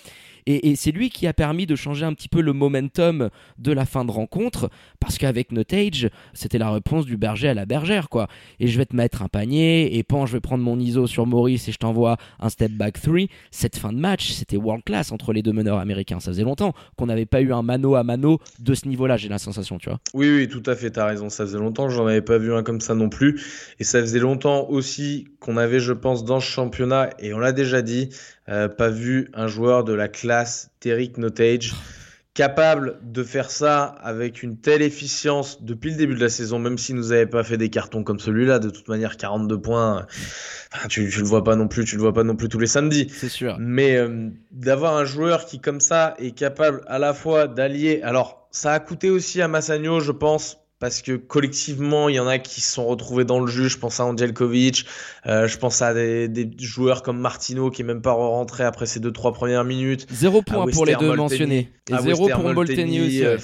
Et, 0.50 0.76
c'est 0.76 0.90
lui 0.90 1.10
qui 1.10 1.26
a 1.26 1.32
permis 1.32 1.66
de 1.66 1.76
changer 1.76 2.04
un 2.04 2.14
petit 2.14 2.28
peu 2.28 2.40
le 2.40 2.52
momentum 2.52 3.30
de 3.58 3.72
la 3.72 3.86
fin 3.86 4.04
de 4.04 4.10
rencontre, 4.10 4.70
parce 4.98 5.18
qu'avec 5.18 5.52
Notage, 5.52 6.10
c'était 6.32 6.58
la 6.58 6.70
réponse 6.70 7.06
du 7.06 7.16
berger 7.16 7.48
à 7.48 7.54
la 7.54 7.66
bergère, 7.66 8.08
quoi. 8.08 8.28
Et 8.58 8.66
je 8.66 8.76
vais 8.76 8.86
te 8.86 8.96
mettre 8.96 9.22
un 9.22 9.28
panier, 9.28 9.96
et 9.96 10.02
pan, 10.02 10.26
je 10.26 10.32
vais 10.32 10.40
prendre 10.40 10.64
mon 10.64 10.78
ISO 10.78 11.06
sur 11.06 11.26
Maurice 11.26 11.68
et 11.68 11.72
je 11.72 11.78
t'envoie 11.78 12.16
un 12.40 12.48
step 12.48 12.72
back 12.72 13.00
3. 13.00 13.26
Cette 13.50 13.76
fin 13.76 13.92
de 13.92 13.98
match, 13.98 14.30
c'était 14.32 14.56
world 14.56 14.84
class 14.84 15.12
entre 15.12 15.32
les 15.32 15.42
deux 15.42 15.52
meneurs 15.52 15.78
américains. 15.78 16.20
Ça 16.20 16.32
faisait 16.32 16.42
longtemps 16.42 16.74
qu'on 16.96 17.06
n'avait 17.06 17.26
pas 17.26 17.40
eu 17.40 17.52
un 17.52 17.62
mano 17.62 17.94
à 17.94 18.02
mano 18.02 18.38
de 18.58 18.74
ce 18.74 18.88
niveau-là, 18.88 19.16
j'ai 19.16 19.28
la 19.28 19.38
sensation, 19.38 19.78
tu 19.78 19.88
vois. 19.88 20.00
Oui, 20.14 20.30
oui, 20.30 20.48
tout 20.48 20.62
à 20.66 20.74
fait, 20.74 20.90
t'as 20.90 21.06
raison. 21.06 21.28
Ça 21.28 21.44
faisait 21.44 21.58
longtemps, 21.58 21.88
j'en 21.88 22.06
avais 22.06 22.22
pas 22.22 22.38
vu 22.38 22.52
un 22.52 22.62
comme 22.62 22.80
ça 22.80 22.94
non 22.94 23.08
plus. 23.08 23.40
Et 23.78 23.84
ça 23.84 24.00
faisait 24.00 24.18
longtemps 24.18 24.68
aussi 24.68 25.28
qu'on 25.38 25.56
avait, 25.56 25.80
je 25.80 25.92
pense, 25.92 26.24
dans 26.24 26.40
ce 26.40 26.46
championnat, 26.46 27.10
et 27.18 27.32
on 27.34 27.38
l'a 27.38 27.52
déjà 27.52 27.82
dit, 27.82 28.10
euh, 28.50 28.68
pas 28.68 28.90
vu 28.90 29.30
un 29.34 29.46
joueur 29.46 29.84
de 29.84 29.92
la 29.92 30.08
classe 30.08 30.70
d'Eric 30.80 31.18
Notage 31.18 31.74
capable 32.34 32.98
de 33.02 33.24
faire 33.24 33.50
ça 33.50 33.82
avec 34.02 34.42
une 34.42 34.56
telle 34.56 34.82
efficience 34.82 35.62
depuis 35.62 35.90
le 35.90 35.96
début 35.96 36.14
de 36.14 36.20
la 36.20 36.28
saison, 36.28 36.58
même 36.58 36.78
s'il 36.78 36.94
nous 36.94 37.12
avait 37.12 37.26
pas 37.26 37.42
fait 37.42 37.56
des 37.56 37.70
cartons 37.70 38.04
comme 38.04 38.20
celui-là. 38.20 38.58
De 38.60 38.70
toute 38.70 38.88
manière, 38.88 39.16
42 39.16 39.60
points, 39.60 40.06
tu, 40.88 41.10
tu 41.10 41.18
le 41.18 41.26
vois 41.26 41.42
pas 41.42 41.56
non 41.56 41.66
plus, 41.66 41.84
tu 41.84 41.96
le 41.96 42.02
vois 42.02 42.14
pas 42.14 42.22
non 42.22 42.36
plus 42.36 42.48
tous 42.48 42.58
les 42.58 42.68
samedis. 42.68 43.08
C'est 43.10 43.28
sûr. 43.28 43.56
Mais 43.58 43.96
euh, 43.96 44.30
d'avoir 44.52 44.96
un 44.96 45.04
joueur 45.04 45.44
qui 45.44 45.60
comme 45.60 45.80
ça 45.80 46.14
est 46.18 46.30
capable 46.30 46.82
à 46.86 46.98
la 46.98 47.14
fois 47.14 47.48
d'allier. 47.48 48.00
Alors, 48.02 48.48
ça 48.52 48.72
a 48.72 48.80
coûté 48.80 49.10
aussi 49.10 49.42
à 49.42 49.48
Massagno, 49.48 50.00
je 50.00 50.12
pense, 50.12 50.59
parce 50.80 51.02
que 51.02 51.12
collectivement, 51.12 52.08
il 52.08 52.16
y 52.16 52.20
en 52.20 52.26
a 52.26 52.38
qui 52.38 52.62
se 52.62 52.72
sont 52.72 52.86
retrouvés 52.86 53.26
dans 53.26 53.38
le 53.38 53.46
jeu. 53.46 53.68
Je 53.68 53.76
pense 53.76 54.00
à 54.00 54.06
Angelkovic, 54.06 54.86
euh, 55.26 55.46
je 55.46 55.58
pense 55.58 55.82
à 55.82 55.92
des, 55.92 56.50
joueurs 56.58 57.02
comme 57.02 57.20
Martino 57.20 57.70
qui 57.70 57.82
est 57.82 57.84
même 57.84 58.00
pas 58.00 58.12
rentré 58.12 58.64
après 58.64 58.86
ses 58.86 58.98
deux 58.98 59.12
trois 59.12 59.32
premières 59.32 59.64
minutes. 59.64 60.06
Zéro 60.10 60.40
point 60.40 60.66
pour 60.66 60.86
les 60.86 60.96
deux 60.96 61.14
mentionnés. 61.14 61.70
Et 61.90 61.98
zéro 61.98 62.28
pour 62.28 62.52
Molteni 62.54 63.00
aussi. 63.00 63.24
Euh, 63.24 63.36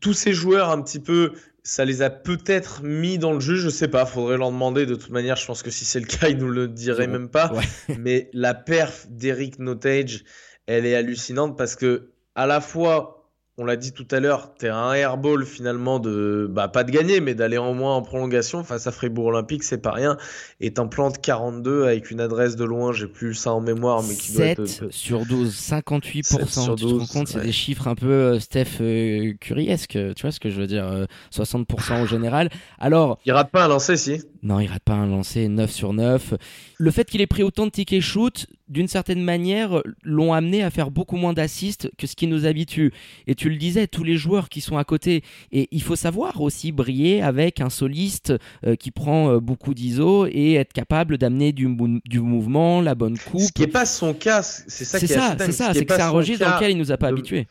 tous 0.00 0.12
ces 0.12 0.34
joueurs 0.34 0.68
un 0.68 0.82
petit 0.82 1.00
peu, 1.00 1.32
ça 1.62 1.86
les 1.86 2.02
a 2.02 2.10
peut-être 2.10 2.82
mis 2.82 3.16
dans 3.16 3.32
le 3.32 3.40
jeu, 3.40 3.56
je 3.56 3.70
sais 3.70 3.88
pas, 3.88 4.04
faudrait 4.04 4.36
leur 4.36 4.52
demander. 4.52 4.84
De 4.84 4.96
toute 4.96 5.10
manière, 5.10 5.36
je 5.36 5.46
pense 5.46 5.62
que 5.62 5.70
si 5.70 5.86
c'est 5.86 6.00
le 6.00 6.06
cas, 6.06 6.28
ils 6.28 6.36
nous 6.36 6.50
le 6.50 6.68
diraient 6.68 7.06
même 7.06 7.30
pas. 7.30 7.52
Mais 7.98 8.28
la 8.34 8.52
perf 8.52 9.06
d'Eric 9.08 9.58
Notage, 9.60 10.24
elle 10.66 10.84
est 10.84 10.94
hallucinante 10.94 11.56
parce 11.56 11.74
que 11.74 12.10
à 12.34 12.46
la 12.46 12.60
fois 12.60 13.19
on 13.60 13.66
l'a 13.66 13.76
dit 13.76 13.92
tout 13.92 14.06
à 14.10 14.20
l'heure, 14.20 14.54
t'es 14.54 14.70
un 14.70 14.94
airball 14.94 15.44
finalement 15.44 15.98
de, 15.98 16.48
bah, 16.50 16.68
pas 16.68 16.82
de 16.82 16.90
gagner, 16.90 17.20
mais 17.20 17.34
d'aller 17.34 17.58
en 17.58 17.74
moins 17.74 17.94
en 17.94 18.00
prolongation 18.00 18.64
face 18.64 18.86
à 18.86 18.90
Fribourg 18.90 19.26
Olympique, 19.26 19.64
c'est 19.64 19.82
pas 19.82 19.90
rien. 19.90 20.16
Et 20.60 20.72
t'en 20.72 20.88
plantes 20.88 21.20
42 21.20 21.84
avec 21.84 22.10
une 22.10 22.22
adresse 22.22 22.56
de 22.56 22.64
loin, 22.64 22.92
j'ai 22.92 23.06
plus 23.06 23.34
ça 23.34 23.52
en 23.52 23.60
mémoire, 23.60 24.02
mais 24.02 24.14
qui 24.14 24.32
doit 24.32 24.46
être. 24.46 24.90
sur 24.90 25.26
12, 25.26 25.54
58%. 25.54 26.46
Sur 26.48 26.74
12, 26.74 26.78
tu 26.78 26.86
te 26.86 27.12
rends 27.12 27.18
compte, 27.20 27.28
c'est 27.28 27.42
des 27.42 27.52
chiffres 27.52 27.86
un 27.86 27.94
peu 27.94 28.10
euh, 28.10 28.40
Steph 28.40 28.80
euh, 28.80 29.34
Curriesque, 29.38 29.98
tu 30.16 30.22
vois 30.22 30.32
ce 30.32 30.40
que 30.40 30.48
je 30.48 30.58
veux 30.58 30.66
dire, 30.66 31.06
60% 31.30 31.66
euh, 31.92 32.02
au 32.02 32.06
général. 32.06 32.48
Alors. 32.78 33.18
Il 33.26 33.32
rate 33.32 33.50
pas 33.50 33.64
un 33.64 33.68
lancer, 33.68 33.98
si? 33.98 34.22
Non, 34.42 34.58
il 34.60 34.68
rate 34.68 34.82
pas 34.82 34.94
un 34.94 35.06
lancer, 35.06 35.48
9 35.48 35.70
sur 35.70 35.92
9. 35.92 36.32
Le 36.78 36.90
fait 36.90 37.04
qu'il 37.04 37.20
ait 37.20 37.26
pris 37.26 37.42
autant 37.42 37.66
de 37.66 37.70
tickets 37.70 38.00
shoot, 38.00 38.46
d'une 38.70 38.88
certaine 38.88 39.22
manière, 39.22 39.82
l'ont 40.02 40.32
amené 40.32 40.62
à 40.62 40.70
faire 40.70 40.90
beaucoup 40.90 41.16
moins 41.16 41.32
d'assists 41.32 41.90
que 41.98 42.06
ce 42.06 42.14
qui 42.14 42.28
nous 42.28 42.46
habitue. 42.46 42.92
Et 43.26 43.34
tu 43.34 43.50
le 43.50 43.56
disais, 43.56 43.88
tous 43.88 44.04
les 44.04 44.16
joueurs 44.16 44.48
qui 44.48 44.60
sont 44.60 44.78
à 44.78 44.84
côté. 44.84 45.22
Et 45.52 45.68
il 45.72 45.82
faut 45.82 45.96
savoir 45.96 46.40
aussi 46.40 46.72
briller 46.72 47.20
avec 47.20 47.60
un 47.60 47.68
soliste 47.68 48.32
euh, 48.64 48.76
qui 48.76 48.92
prend 48.92 49.28
euh, 49.30 49.40
beaucoup 49.40 49.74
d'ISO 49.74 50.26
et 50.30 50.54
être 50.54 50.72
capable 50.72 51.18
d'amener 51.18 51.52
du, 51.52 51.68
du, 52.04 52.20
mouvement, 52.20 52.80
la 52.80 52.94
bonne 52.94 53.18
coupe. 53.18 53.40
Ce 53.40 53.52
qui 53.52 53.62
n'est 53.62 53.66
pas 53.66 53.86
son 53.86 54.14
cas, 54.14 54.42
c'est 54.42 54.84
ça 54.84 54.98
qui 54.98 55.06
est 55.06 55.08
ça, 55.08 55.36
C'est 55.38 55.52
ça, 55.52 55.74
c'est 55.74 55.84
que 55.84 55.94
c'est 55.94 56.00
un 56.00 56.10
registre 56.10 56.46
dans 56.46 56.54
lequel 56.54 56.70
il 56.70 56.78
nous 56.78 56.92
a 56.92 56.96
pas 56.96 57.08
habitués. 57.08 57.48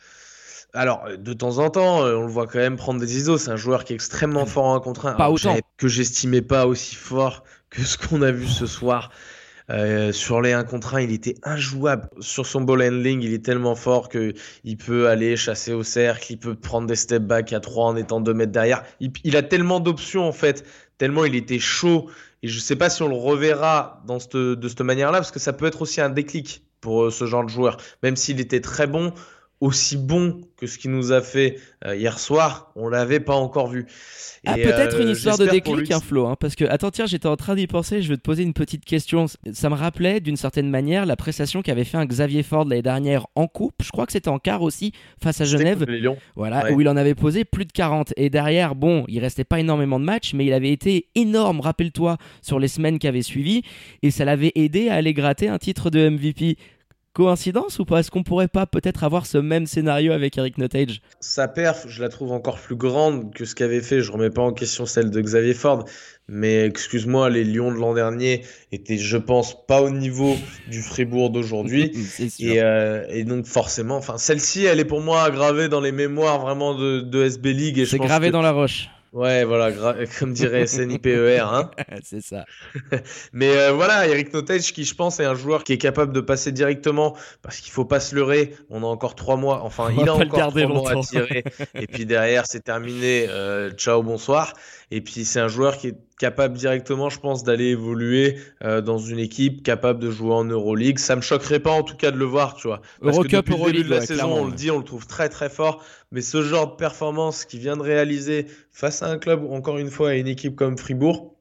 Alors, 0.72 1.04
de 1.18 1.32
temps 1.32 1.58
en 1.58 1.68
temps, 1.68 2.04
euh, 2.04 2.14
on 2.16 2.22
le 2.22 2.32
voit 2.32 2.46
quand 2.46 2.58
même 2.58 2.76
prendre 2.76 3.00
des 3.00 3.16
ISO. 3.16 3.38
C'est 3.38 3.50
un 3.50 3.56
joueur 3.56 3.84
qui 3.84 3.92
est 3.92 3.96
extrêmement 3.96 4.46
fort 4.46 4.66
en 4.66 4.80
contre 4.80 5.06
1. 5.06 5.14
Pas 5.14 5.30
autant. 5.30 5.58
Que 5.76 5.88
j'estimais 5.88 6.42
pas 6.42 6.66
aussi 6.66 6.94
fort 6.94 7.42
que 7.70 7.82
ce 7.82 7.98
qu'on 7.98 8.22
a 8.22 8.30
vu 8.30 8.46
ce 8.46 8.66
soir. 8.66 9.10
Euh, 9.70 10.10
sur 10.12 10.40
les 10.40 10.52
1 10.52 10.64
contre 10.64 10.94
1, 10.94 11.02
il 11.02 11.12
était 11.12 11.36
injouable. 11.42 12.08
Sur 12.20 12.44
son 12.44 12.62
ball 12.62 12.82
handling, 12.82 13.22
il 13.22 13.32
est 13.32 13.44
tellement 13.44 13.74
fort 13.74 14.08
que 14.08 14.34
il 14.64 14.76
peut 14.76 15.08
aller 15.08 15.36
chasser 15.36 15.72
au 15.72 15.82
cercle, 15.82 16.32
il 16.32 16.38
peut 16.38 16.54
prendre 16.54 16.86
des 16.86 16.96
step 16.96 17.22
back 17.22 17.52
à 17.52 17.60
3 17.60 17.86
en 17.86 17.96
étant 17.96 18.20
2 18.20 18.34
mètres 18.34 18.52
derrière. 18.52 18.82
Il, 19.00 19.36
a 19.36 19.42
tellement 19.42 19.80
d'options 19.80 20.26
en 20.26 20.32
fait, 20.32 20.64
tellement 20.98 21.24
il 21.24 21.34
était 21.34 21.60
chaud. 21.60 22.10
Et 22.42 22.48
je 22.48 22.58
sais 22.58 22.76
pas 22.76 22.90
si 22.90 23.02
on 23.02 23.08
le 23.08 23.16
reverra 23.16 24.02
dans 24.06 24.16
de 24.16 24.68
cette 24.68 24.80
manière-là, 24.80 25.18
parce 25.18 25.30
que 25.30 25.38
ça 25.38 25.52
peut 25.52 25.66
être 25.66 25.82
aussi 25.82 26.00
un 26.00 26.08
déclic 26.08 26.64
pour 26.80 27.04
euh, 27.04 27.10
ce 27.10 27.26
genre 27.26 27.44
de 27.44 27.50
joueur. 27.50 27.76
Même 28.02 28.16
s'il 28.16 28.40
était 28.40 28.60
très 28.60 28.86
bon, 28.86 29.12
aussi 29.60 29.98
bon 29.98 30.40
que 30.56 30.66
ce 30.66 30.78
qu'il 30.78 30.90
nous 30.90 31.12
a 31.12 31.20
fait 31.20 31.58
euh, 31.86 31.94
hier 31.94 32.18
soir, 32.18 32.72
on 32.76 32.88
l'avait 32.88 33.20
pas 33.20 33.34
encore 33.34 33.68
vu. 33.68 33.86
Ah, 34.46 34.54
peut-être 34.54 34.98
une 34.98 35.08
euh, 35.08 35.12
histoire 35.12 35.36
de 35.36 35.46
déclic, 35.46 35.90
un 35.90 36.00
flow, 36.00 36.26
hein, 36.26 36.36
parce 36.40 36.54
que 36.54 36.64
attends 36.64 36.90
tiens, 36.90 37.04
j'étais 37.04 37.28
en 37.28 37.36
train 37.36 37.54
d'y 37.54 37.66
penser, 37.66 38.00
je 38.00 38.08
vais 38.08 38.16
te 38.16 38.22
poser 38.22 38.42
une 38.42 38.54
petite 38.54 38.86
question. 38.86 39.26
Ça 39.52 39.68
me 39.68 39.74
rappelait 39.74 40.20
d'une 40.20 40.36
certaine 40.36 40.70
manière 40.70 41.04
la 41.04 41.16
prestation 41.16 41.60
qu'avait 41.60 41.84
fait 41.84 41.98
un 41.98 42.06
Xavier 42.06 42.42
Ford 42.42 42.64
l'année 42.64 42.80
dernière 42.80 43.26
en 43.34 43.46
coupe. 43.46 43.74
Je 43.82 43.90
crois 43.90 44.06
que 44.06 44.12
c'était 44.12 44.28
en 44.28 44.38
quart 44.38 44.62
aussi 44.62 44.92
face 45.22 45.42
à 45.42 45.44
Genève, 45.44 45.84
voilà, 46.36 46.72
où 46.72 46.80
il 46.80 46.88
en 46.88 46.96
avait 46.96 47.14
posé 47.14 47.44
plus 47.44 47.66
de 47.66 47.72
40. 47.72 48.14
Et 48.16 48.30
derrière, 48.30 48.74
bon, 48.74 49.04
il 49.08 49.20
restait 49.20 49.44
pas 49.44 49.60
énormément 49.60 50.00
de 50.00 50.04
matchs, 50.06 50.32
mais 50.32 50.46
il 50.46 50.54
avait 50.54 50.72
été 50.72 51.08
énorme, 51.14 51.60
rappelle-toi, 51.60 52.16
sur 52.40 52.58
les 52.58 52.68
semaines 52.68 52.98
qui 52.98 53.08
avaient 53.08 53.22
suivi, 53.22 53.62
et 54.02 54.10
ça 54.10 54.24
l'avait 54.24 54.52
aidé 54.54 54.88
à 54.88 54.94
aller 54.94 55.12
gratter 55.12 55.48
un 55.48 55.58
titre 55.58 55.90
de 55.90 56.08
MVP. 56.08 56.56
Coïncidence 57.20 57.78
ou 57.78 57.84
pas? 57.84 58.00
Est-ce 58.00 58.10
qu'on 58.10 58.22
pourrait 58.22 58.48
pas 58.48 58.64
peut-être 58.64 59.04
avoir 59.04 59.26
ce 59.26 59.36
même 59.36 59.66
scénario 59.66 60.12
avec 60.12 60.38
Eric 60.38 60.56
Notage 60.56 61.02
Sa 61.20 61.48
perf, 61.48 61.84
je 61.86 62.00
la 62.00 62.08
trouve 62.08 62.32
encore 62.32 62.58
plus 62.58 62.76
grande 62.76 63.34
que 63.34 63.44
ce 63.44 63.54
qu'avait 63.54 63.82
fait. 63.82 64.00
Je 64.00 64.10
remets 64.10 64.30
pas 64.30 64.40
en 64.40 64.54
question 64.54 64.86
celle 64.86 65.10
de 65.10 65.20
Xavier 65.20 65.52
Ford, 65.52 65.84
mais 66.28 66.64
excuse-moi, 66.64 67.28
les 67.28 67.44
Lions 67.44 67.72
de 67.72 67.76
l'an 67.76 67.92
dernier 67.92 68.40
étaient, 68.72 68.96
je 68.96 69.18
pense, 69.18 69.66
pas 69.66 69.82
au 69.82 69.90
niveau 69.90 70.34
du 70.70 70.80
Fribourg 70.80 71.28
d'aujourd'hui. 71.28 71.92
et, 72.38 72.62
euh, 72.62 73.04
et, 73.10 73.24
donc 73.24 73.44
forcément, 73.44 73.98
enfin, 73.98 74.16
celle-ci, 74.16 74.64
elle 74.64 74.80
est 74.80 74.86
pour 74.86 75.02
moi 75.02 75.30
gravée 75.30 75.68
dans 75.68 75.82
les 75.82 75.92
mémoires 75.92 76.40
vraiment 76.40 76.74
de, 76.74 77.02
de 77.02 77.24
SB 77.24 77.52
League. 77.52 77.84
C'est 77.84 77.98
gravé 77.98 78.30
dans 78.30 78.40
la 78.40 78.52
roche. 78.52 78.88
Ouais, 79.12 79.44
voilà, 79.44 79.72
comme 80.18 80.32
dirait 80.32 80.66
SNIPER. 80.66 81.40
Hein 81.40 81.70
c'est 82.04 82.22
ça. 82.22 82.44
Mais 83.32 83.56
euh, 83.56 83.72
voilà, 83.72 84.06
Eric 84.06 84.32
Notage, 84.32 84.72
qui 84.72 84.84
je 84.84 84.94
pense 84.94 85.18
est 85.18 85.24
un 85.24 85.34
joueur 85.34 85.64
qui 85.64 85.72
est 85.72 85.78
capable 85.78 86.12
de 86.12 86.20
passer 86.20 86.52
directement, 86.52 87.16
parce 87.42 87.58
qu'il 87.58 87.72
faut 87.72 87.84
pas 87.84 87.98
se 87.98 88.14
leurrer. 88.14 88.54
On 88.68 88.82
a 88.82 88.86
encore 88.86 89.16
trois 89.16 89.36
mois, 89.36 89.62
enfin, 89.64 89.90
il 89.90 90.08
a 90.08 90.14
encore 90.14 90.52
trois 90.52 90.66
mois 90.66 90.92
à 90.92 91.00
tirer. 91.00 91.44
et 91.74 91.86
puis 91.86 92.06
derrière, 92.06 92.46
c'est 92.46 92.60
terminé. 92.60 93.26
Euh, 93.28 93.70
ciao, 93.72 94.02
bonsoir. 94.02 94.52
Et 94.92 95.00
puis 95.00 95.24
c'est 95.24 95.40
un 95.40 95.48
joueur 95.48 95.76
qui 95.76 95.88
est 95.88 95.96
capable 96.20 96.58
directement, 96.58 97.08
je 97.08 97.18
pense, 97.18 97.44
d'aller 97.44 97.68
évoluer 97.68 98.36
euh, 98.62 98.82
dans 98.82 98.98
une 98.98 99.18
équipe 99.18 99.62
capable 99.62 99.98
de 99.98 100.10
jouer 100.10 100.34
en 100.34 100.44
Euroleague. 100.44 100.98
Ça 100.98 101.16
me 101.16 101.22
choquerait 101.22 101.60
pas 101.60 101.70
en 101.70 101.82
tout 101.82 101.96
cas 101.96 102.10
de 102.10 102.18
le 102.18 102.26
voir, 102.26 102.56
tu 102.56 102.68
vois. 102.68 102.82
Parce 103.02 103.18
que 103.18 103.26
depuis 103.26 103.56
le 103.56 103.72
début 103.72 103.84
de 103.84 103.90
la 103.90 104.02
saison, 104.02 104.30
on 104.30 104.44
le 104.44 104.52
dit, 104.52 104.70
on 104.70 104.78
le 104.78 104.84
trouve 104.84 105.06
très 105.06 105.30
très 105.30 105.48
fort. 105.48 105.82
Mais 106.12 106.20
ce 106.20 106.42
genre 106.42 106.72
de 106.72 106.76
performance 106.76 107.46
qu'il 107.46 107.60
vient 107.60 107.76
de 107.76 107.82
réaliser 107.82 108.46
face 108.70 109.02
à 109.02 109.06
un 109.06 109.16
club, 109.16 109.50
encore 109.50 109.78
une 109.78 109.88
fois, 109.88 110.10
à 110.10 110.14
une 110.14 110.28
équipe 110.28 110.56
comme 110.56 110.76
Fribourg, 110.76 111.34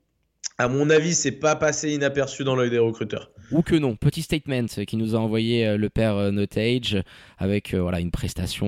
à 0.57 0.69
mon 0.69 0.89
avis, 0.89 1.13
c'est 1.13 1.33
pas 1.33 1.57
passé 1.57 1.91
inaperçu 1.91 2.45
dans 2.45 2.55
l'œil 2.55 2.69
des 2.69 2.79
recruteurs. 2.79 3.31
Ou 3.51 3.61
que 3.61 3.75
non. 3.75 3.95
Petit 3.95 4.21
statement 4.21 4.65
qui 4.87 4.97
nous 4.97 5.15
a 5.15 5.19
envoyé 5.19 5.65
euh, 5.65 5.77
le 5.77 5.89
père 5.89 6.15
euh, 6.15 6.31
Notage 6.31 7.01
avec 7.37 7.73
euh, 7.73 7.81
voilà 7.81 7.99
une 7.99 8.11
prestation 8.11 8.59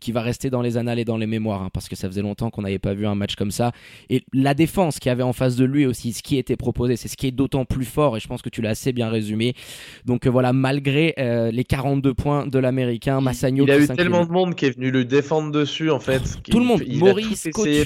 qui 0.00 0.12
va 0.12 0.22
rester 0.22 0.50
dans 0.50 0.62
les 0.62 0.76
annales 0.76 0.98
et 0.98 1.04
dans 1.04 1.16
les 1.16 1.26
mémoires 1.26 1.62
hein, 1.62 1.70
parce 1.72 1.88
que 1.88 1.96
ça 1.96 2.08
faisait 2.08 2.22
longtemps 2.22 2.50
qu'on 2.50 2.62
n'avait 2.62 2.78
pas 2.78 2.94
vu 2.94 3.06
un 3.06 3.14
match 3.14 3.34
comme 3.34 3.50
ça. 3.50 3.72
Et 4.08 4.24
la 4.32 4.54
défense 4.54 4.98
qui 4.98 5.10
avait 5.10 5.22
en 5.22 5.32
face 5.32 5.56
de 5.56 5.64
lui 5.64 5.86
aussi, 5.86 6.12
ce 6.12 6.22
qui 6.22 6.38
était 6.38 6.56
proposé, 6.56 6.96
c'est 6.96 7.08
ce 7.08 7.16
qui 7.16 7.26
est 7.26 7.32
d'autant 7.32 7.64
plus 7.64 7.84
fort 7.84 8.16
et 8.16 8.20
je 8.20 8.28
pense 8.28 8.42
que 8.42 8.48
tu 8.48 8.62
l'as 8.62 8.70
assez 8.70 8.92
bien 8.92 9.08
résumé. 9.08 9.54
Donc 10.04 10.26
voilà, 10.26 10.52
malgré 10.52 11.14
les 11.52 11.64
42 11.64 12.14
points 12.14 12.46
de 12.46 12.58
l'américain, 12.58 13.20
Massagno. 13.20 13.64
Il 13.64 13.70
a 13.70 13.78
eu 13.78 13.88
tellement 13.88 14.24
de 14.24 14.30
monde 14.30 14.54
qui 14.54 14.66
est 14.66 14.76
venu 14.76 14.90
le 14.90 15.04
défendre 15.04 15.50
dessus 15.50 15.90
en 15.90 16.00
fait. 16.00 16.22
Tout 16.50 16.60
le 16.60 16.64
monde, 16.64 16.82
Maurice, 16.88 17.48
Couture, 17.52 17.84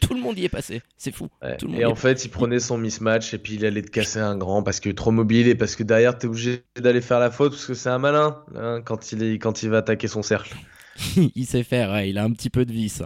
tout 0.00 0.14
le 0.14 0.20
monde 0.20 0.38
y 0.38 0.44
est 0.44 0.50
passé. 0.50 0.82
C'est 0.96 1.14
fou. 1.14 1.28
et 1.76 1.84
en 1.84 1.94
fait, 1.94 2.24
il 2.24 2.28
prenait 2.28 2.60
son 2.60 2.78
mismatch 2.78 3.34
et 3.34 3.38
puis 3.38 3.54
il 3.54 3.64
allait 3.64 3.82
te 3.82 3.90
casser 3.90 4.20
un 4.20 4.36
grand 4.36 4.62
parce 4.62 4.80
que 4.80 4.90
trop 4.90 5.10
mobile 5.10 5.39
et 5.46 5.54
parce 5.54 5.76
que 5.76 5.82
derrière 5.82 6.18
tu 6.18 6.26
es 6.26 6.28
obligé 6.28 6.64
d'aller 6.78 7.00
faire 7.00 7.20
la 7.20 7.30
faute 7.30 7.52
parce 7.52 7.66
que 7.66 7.74
c'est 7.74 7.90
un 7.90 7.98
malin 7.98 8.42
hein, 8.56 8.80
quand, 8.84 9.12
il 9.12 9.22
est, 9.22 9.38
quand 9.38 9.62
il 9.62 9.70
va 9.70 9.78
attaquer 9.78 10.08
son 10.08 10.22
cercle. 10.22 10.54
il 11.34 11.46
sait 11.46 11.62
faire, 11.62 12.02
il 12.02 12.18
a 12.18 12.24
un 12.24 12.32
petit 12.32 12.50
peu 12.50 12.64
de 12.64 12.72
vis. 12.72 13.02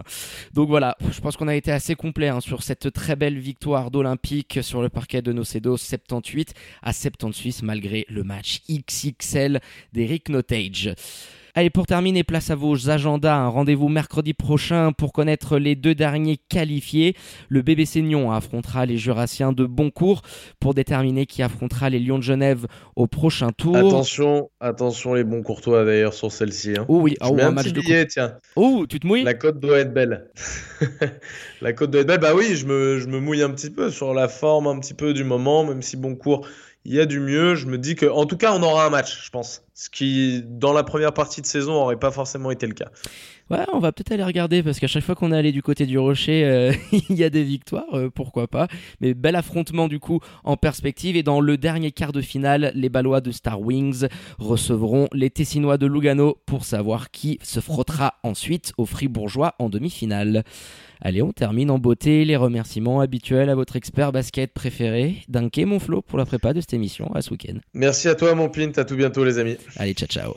Donc 0.53 0.69
voilà, 0.69 0.97
je 1.11 1.19
pense 1.21 1.37
qu'on 1.37 1.47
a 1.47 1.55
été 1.55 1.71
assez 1.71 1.95
complet 1.95 2.27
hein, 2.27 2.41
sur 2.41 2.63
cette 2.63 2.91
très 2.91 3.15
belle 3.15 3.37
victoire 3.37 3.91
d'Olympique 3.91 4.59
sur 4.61 4.81
le 4.81 4.89
parquet 4.89 5.21
de 5.21 5.31
Nocedo 5.31 5.77
78 5.77 6.53
à 6.81 6.93
78 6.93 7.63
malgré 7.63 8.05
le 8.09 8.23
match 8.23 8.61
XXL 8.69 9.59
d'Eric 9.93 10.29
Notage. 10.29 10.93
Allez, 11.57 11.69
pour 11.69 11.85
terminer, 11.85 12.25
place 12.25 12.49
à 12.49 12.55
vos 12.55 12.89
agendas. 12.89 13.33
Un 13.33 13.47
rendez-vous 13.47 13.87
mercredi 13.87 14.33
prochain 14.33 14.91
pour 14.91 15.13
connaître 15.13 15.57
les 15.57 15.77
deux 15.77 15.95
derniers 15.95 16.35
qualifiés. 16.35 17.15
Le 17.47 17.61
BBC 17.61 18.01
Nyon 18.01 18.29
affrontera 18.29 18.85
les 18.85 18.97
Jurassiens 18.97 19.53
de 19.53 19.65
Boncourt 19.65 20.21
pour 20.59 20.73
déterminer 20.73 21.25
qui 21.25 21.41
affrontera 21.43 21.89
les 21.89 22.01
Lions 22.01 22.17
de 22.17 22.23
Genève 22.23 22.67
au 22.97 23.07
prochain 23.07 23.53
tour. 23.53 23.77
Attention, 23.77 24.51
attention 24.59 25.13
les 25.13 25.23
bons 25.23 25.43
courtois 25.43 25.85
d'ailleurs 25.85 26.13
sur 26.13 26.29
celle-ci. 26.29 26.73
Hein. 26.77 26.83
Oh 26.89 26.99
oui, 26.99 27.15
Je 27.21 27.29
oh, 27.29 27.33
mets 27.33 27.43
un 27.43 27.51
match 27.51 27.71
petit 27.71 27.89
de 27.89 28.03
tiens. 28.03 28.33
Oh, 28.57 28.85
tu 28.89 28.99
te 28.99 29.07
mouilles 29.07 29.23
La 29.23 29.33
cote 29.33 29.57
doit 29.57 29.79
être 29.79 29.93
belle. 29.93 30.29
la 31.61 31.71
cote 31.71 31.89
doit 31.89 32.01
être 32.01 32.07
belle. 32.07 32.19
Bah 32.19 32.35
oui, 32.35 32.57
je 32.57 32.65
me, 32.65 32.99
je 32.99 33.07
me 33.07 33.21
mouille 33.21 33.43
un 33.43 33.51
petit 33.51 33.69
peu 33.69 33.89
sur 33.91 34.13
la 34.13 34.27
forme 34.27 34.67
un 34.67 34.77
petit 34.77 34.93
peu 34.93 35.13
du 35.13 35.23
moment, 35.23 35.63
même 35.63 35.81
si 35.81 35.95
bon 35.95 36.17
cours, 36.17 36.45
il 36.85 36.93
y 36.93 36.99
a 36.99 37.05
du 37.05 37.19
mieux. 37.19 37.55
Je 37.55 37.65
me 37.65 37.77
dis 37.77 37.95
que, 37.95 38.05
en 38.05 38.25
tout 38.25 38.37
cas, 38.37 38.53
on 38.53 38.63
aura 38.63 38.85
un 38.85 38.89
match, 38.89 39.25
je 39.25 39.29
pense. 39.29 39.63
Ce 39.73 39.89
qui, 39.89 40.43
dans 40.45 40.71
la 40.71 40.83
première 40.83 41.13
partie 41.13 41.41
de 41.41 41.45
saison, 41.45 41.73
aurait 41.73 41.99
pas 41.99 42.11
forcément 42.11 42.51
été 42.51 42.67
le 42.67 42.73
cas. 42.73 42.91
Ouais, 43.51 43.63
on 43.73 43.79
va 43.79 43.91
peut-être 43.91 44.11
aller 44.11 44.23
regarder 44.23 44.63
parce 44.63 44.79
qu'à 44.79 44.87
chaque 44.87 45.03
fois 45.03 45.13
qu'on 45.13 45.31
est 45.31 45.37
allé 45.37 45.51
du 45.51 45.61
côté 45.61 45.85
du 45.85 45.99
rocher, 45.99 46.43
euh, 46.45 46.73
il 47.09 47.15
y 47.15 47.23
a 47.23 47.29
des 47.29 47.43
victoires, 47.43 47.93
euh, 47.93 48.09
pourquoi 48.09 48.47
pas. 48.47 48.67
Mais 49.01 49.13
bel 49.13 49.35
affrontement 49.35 49.87
du 49.87 49.99
coup 49.99 50.19
en 50.43 50.57
perspective. 50.57 51.15
Et 51.15 51.23
dans 51.23 51.39
le 51.39 51.57
dernier 51.57 51.91
quart 51.91 52.11
de 52.11 52.21
finale, 52.21 52.71
les 52.73 52.89
Ballois 52.89 53.21
de 53.21 53.31
Star 53.31 53.61
Wings 53.61 54.07
recevront 54.39 55.07
les 55.13 55.29
Tessinois 55.29 55.77
de 55.77 55.85
Lugano 55.85 56.37
pour 56.45 56.65
savoir 56.65 57.11
qui 57.11 57.37
se 57.43 57.59
frottera 57.59 58.15
ensuite 58.23 58.73
aux 58.77 58.85
Fribourgeois 58.85 59.53
en 59.59 59.69
demi-finale. 59.69 60.43
Allez, 61.01 61.21
on 61.21 61.31
termine 61.31 61.69
en 61.69 61.77
beauté 61.77 62.25
les 62.25 62.35
remerciements 62.37 62.99
habituels 62.99 63.49
à 63.49 63.55
votre 63.55 63.75
expert 63.75 64.11
basket 64.11 64.53
préféré, 64.53 65.17
Dunké 65.27 65.65
Monflo, 65.65 66.01
pour 66.01 66.17
la 66.17 66.25
prépa 66.25 66.53
de 66.53 66.61
cette 66.61 66.73
émission 66.73 67.13
à 67.13 67.21
ce 67.21 67.31
week-end. 67.31 67.59
Merci 67.73 68.07
à 68.07 68.15
toi, 68.15 68.33
mon 68.33 68.49
Pint. 68.49 68.71
À 68.77 68.85
tout 68.85 68.95
bientôt, 68.95 69.23
les 69.23 69.37
amis. 69.37 69.57
Allez, 69.75 69.93
ciao 69.93 70.07
ciao. 70.07 70.33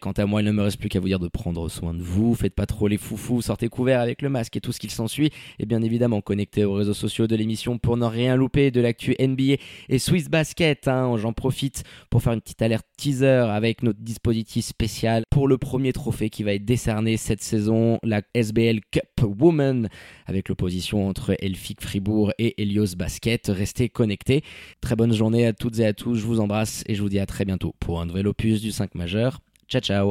Quant 0.00 0.12
à 0.12 0.26
moi, 0.26 0.42
il 0.42 0.44
ne 0.44 0.52
me 0.52 0.62
reste 0.62 0.78
plus 0.78 0.88
qu'à 0.88 1.00
vous 1.00 1.08
dire 1.08 1.18
de 1.18 1.28
prendre 1.28 1.68
soin 1.68 1.92
de 1.92 2.02
vous. 2.02 2.34
Faites 2.34 2.54
pas 2.54 2.66
trop 2.66 2.86
les 2.86 2.98
foufous, 2.98 3.42
sortez 3.42 3.68
couverts 3.68 4.00
avec 4.00 4.22
le 4.22 4.28
masque 4.28 4.56
et 4.56 4.60
tout 4.60 4.72
ce 4.72 4.78
qu'il 4.78 4.90
s'ensuit. 4.90 5.30
Et 5.58 5.66
bien 5.66 5.82
évidemment, 5.82 6.20
connectez 6.20 6.64
aux 6.64 6.74
réseaux 6.74 6.94
sociaux 6.94 7.26
de 7.26 7.34
l'émission 7.34 7.78
pour 7.78 7.96
ne 7.96 8.06
rien 8.06 8.36
louper 8.36 8.70
de 8.70 8.80
l'actu 8.80 9.16
NBA 9.18 9.56
et 9.88 9.98
Swiss 9.98 10.28
Basket. 10.28 10.86
Hein. 10.86 11.16
J'en 11.18 11.32
profite 11.32 11.82
pour 12.10 12.22
faire 12.22 12.32
une 12.32 12.40
petite 12.40 12.62
alerte 12.62 12.86
teaser 12.96 13.46
avec 13.50 13.82
notre 13.82 14.00
dispositif 14.00 14.64
spécial 14.64 15.24
pour 15.30 15.48
le 15.48 15.58
premier 15.58 15.92
trophée 15.92 16.30
qui 16.30 16.44
va 16.44 16.54
être 16.54 16.64
décerné 16.64 17.16
cette 17.16 17.42
saison, 17.42 17.98
la 18.04 18.22
SBL 18.34 18.80
Cup 18.92 19.02
Woman, 19.22 19.88
avec 20.26 20.48
l'opposition 20.48 21.08
entre 21.08 21.34
Elfic 21.40 21.80
Fribourg 21.80 22.32
et 22.38 22.60
Helios 22.62 22.94
Basket. 22.96 23.48
Restez 23.48 23.88
connectés. 23.88 24.42
Très 24.80 24.94
bonne 24.94 25.12
journée 25.12 25.46
à 25.46 25.52
toutes 25.52 25.80
et 25.80 25.86
à 25.86 25.92
tous. 25.92 26.14
Je 26.14 26.24
vous 26.24 26.40
embrasse 26.40 26.84
et 26.86 26.94
je 26.94 27.02
vous 27.02 27.08
dis 27.08 27.18
à 27.18 27.26
très 27.26 27.44
bientôt 27.44 27.74
pour 27.80 28.00
un 28.00 28.06
nouvel 28.06 28.28
opus 28.28 28.60
du 28.60 28.70
5 28.70 28.94
majeur. 28.94 29.40
Ciao 29.68 29.80
ciao 29.80 30.08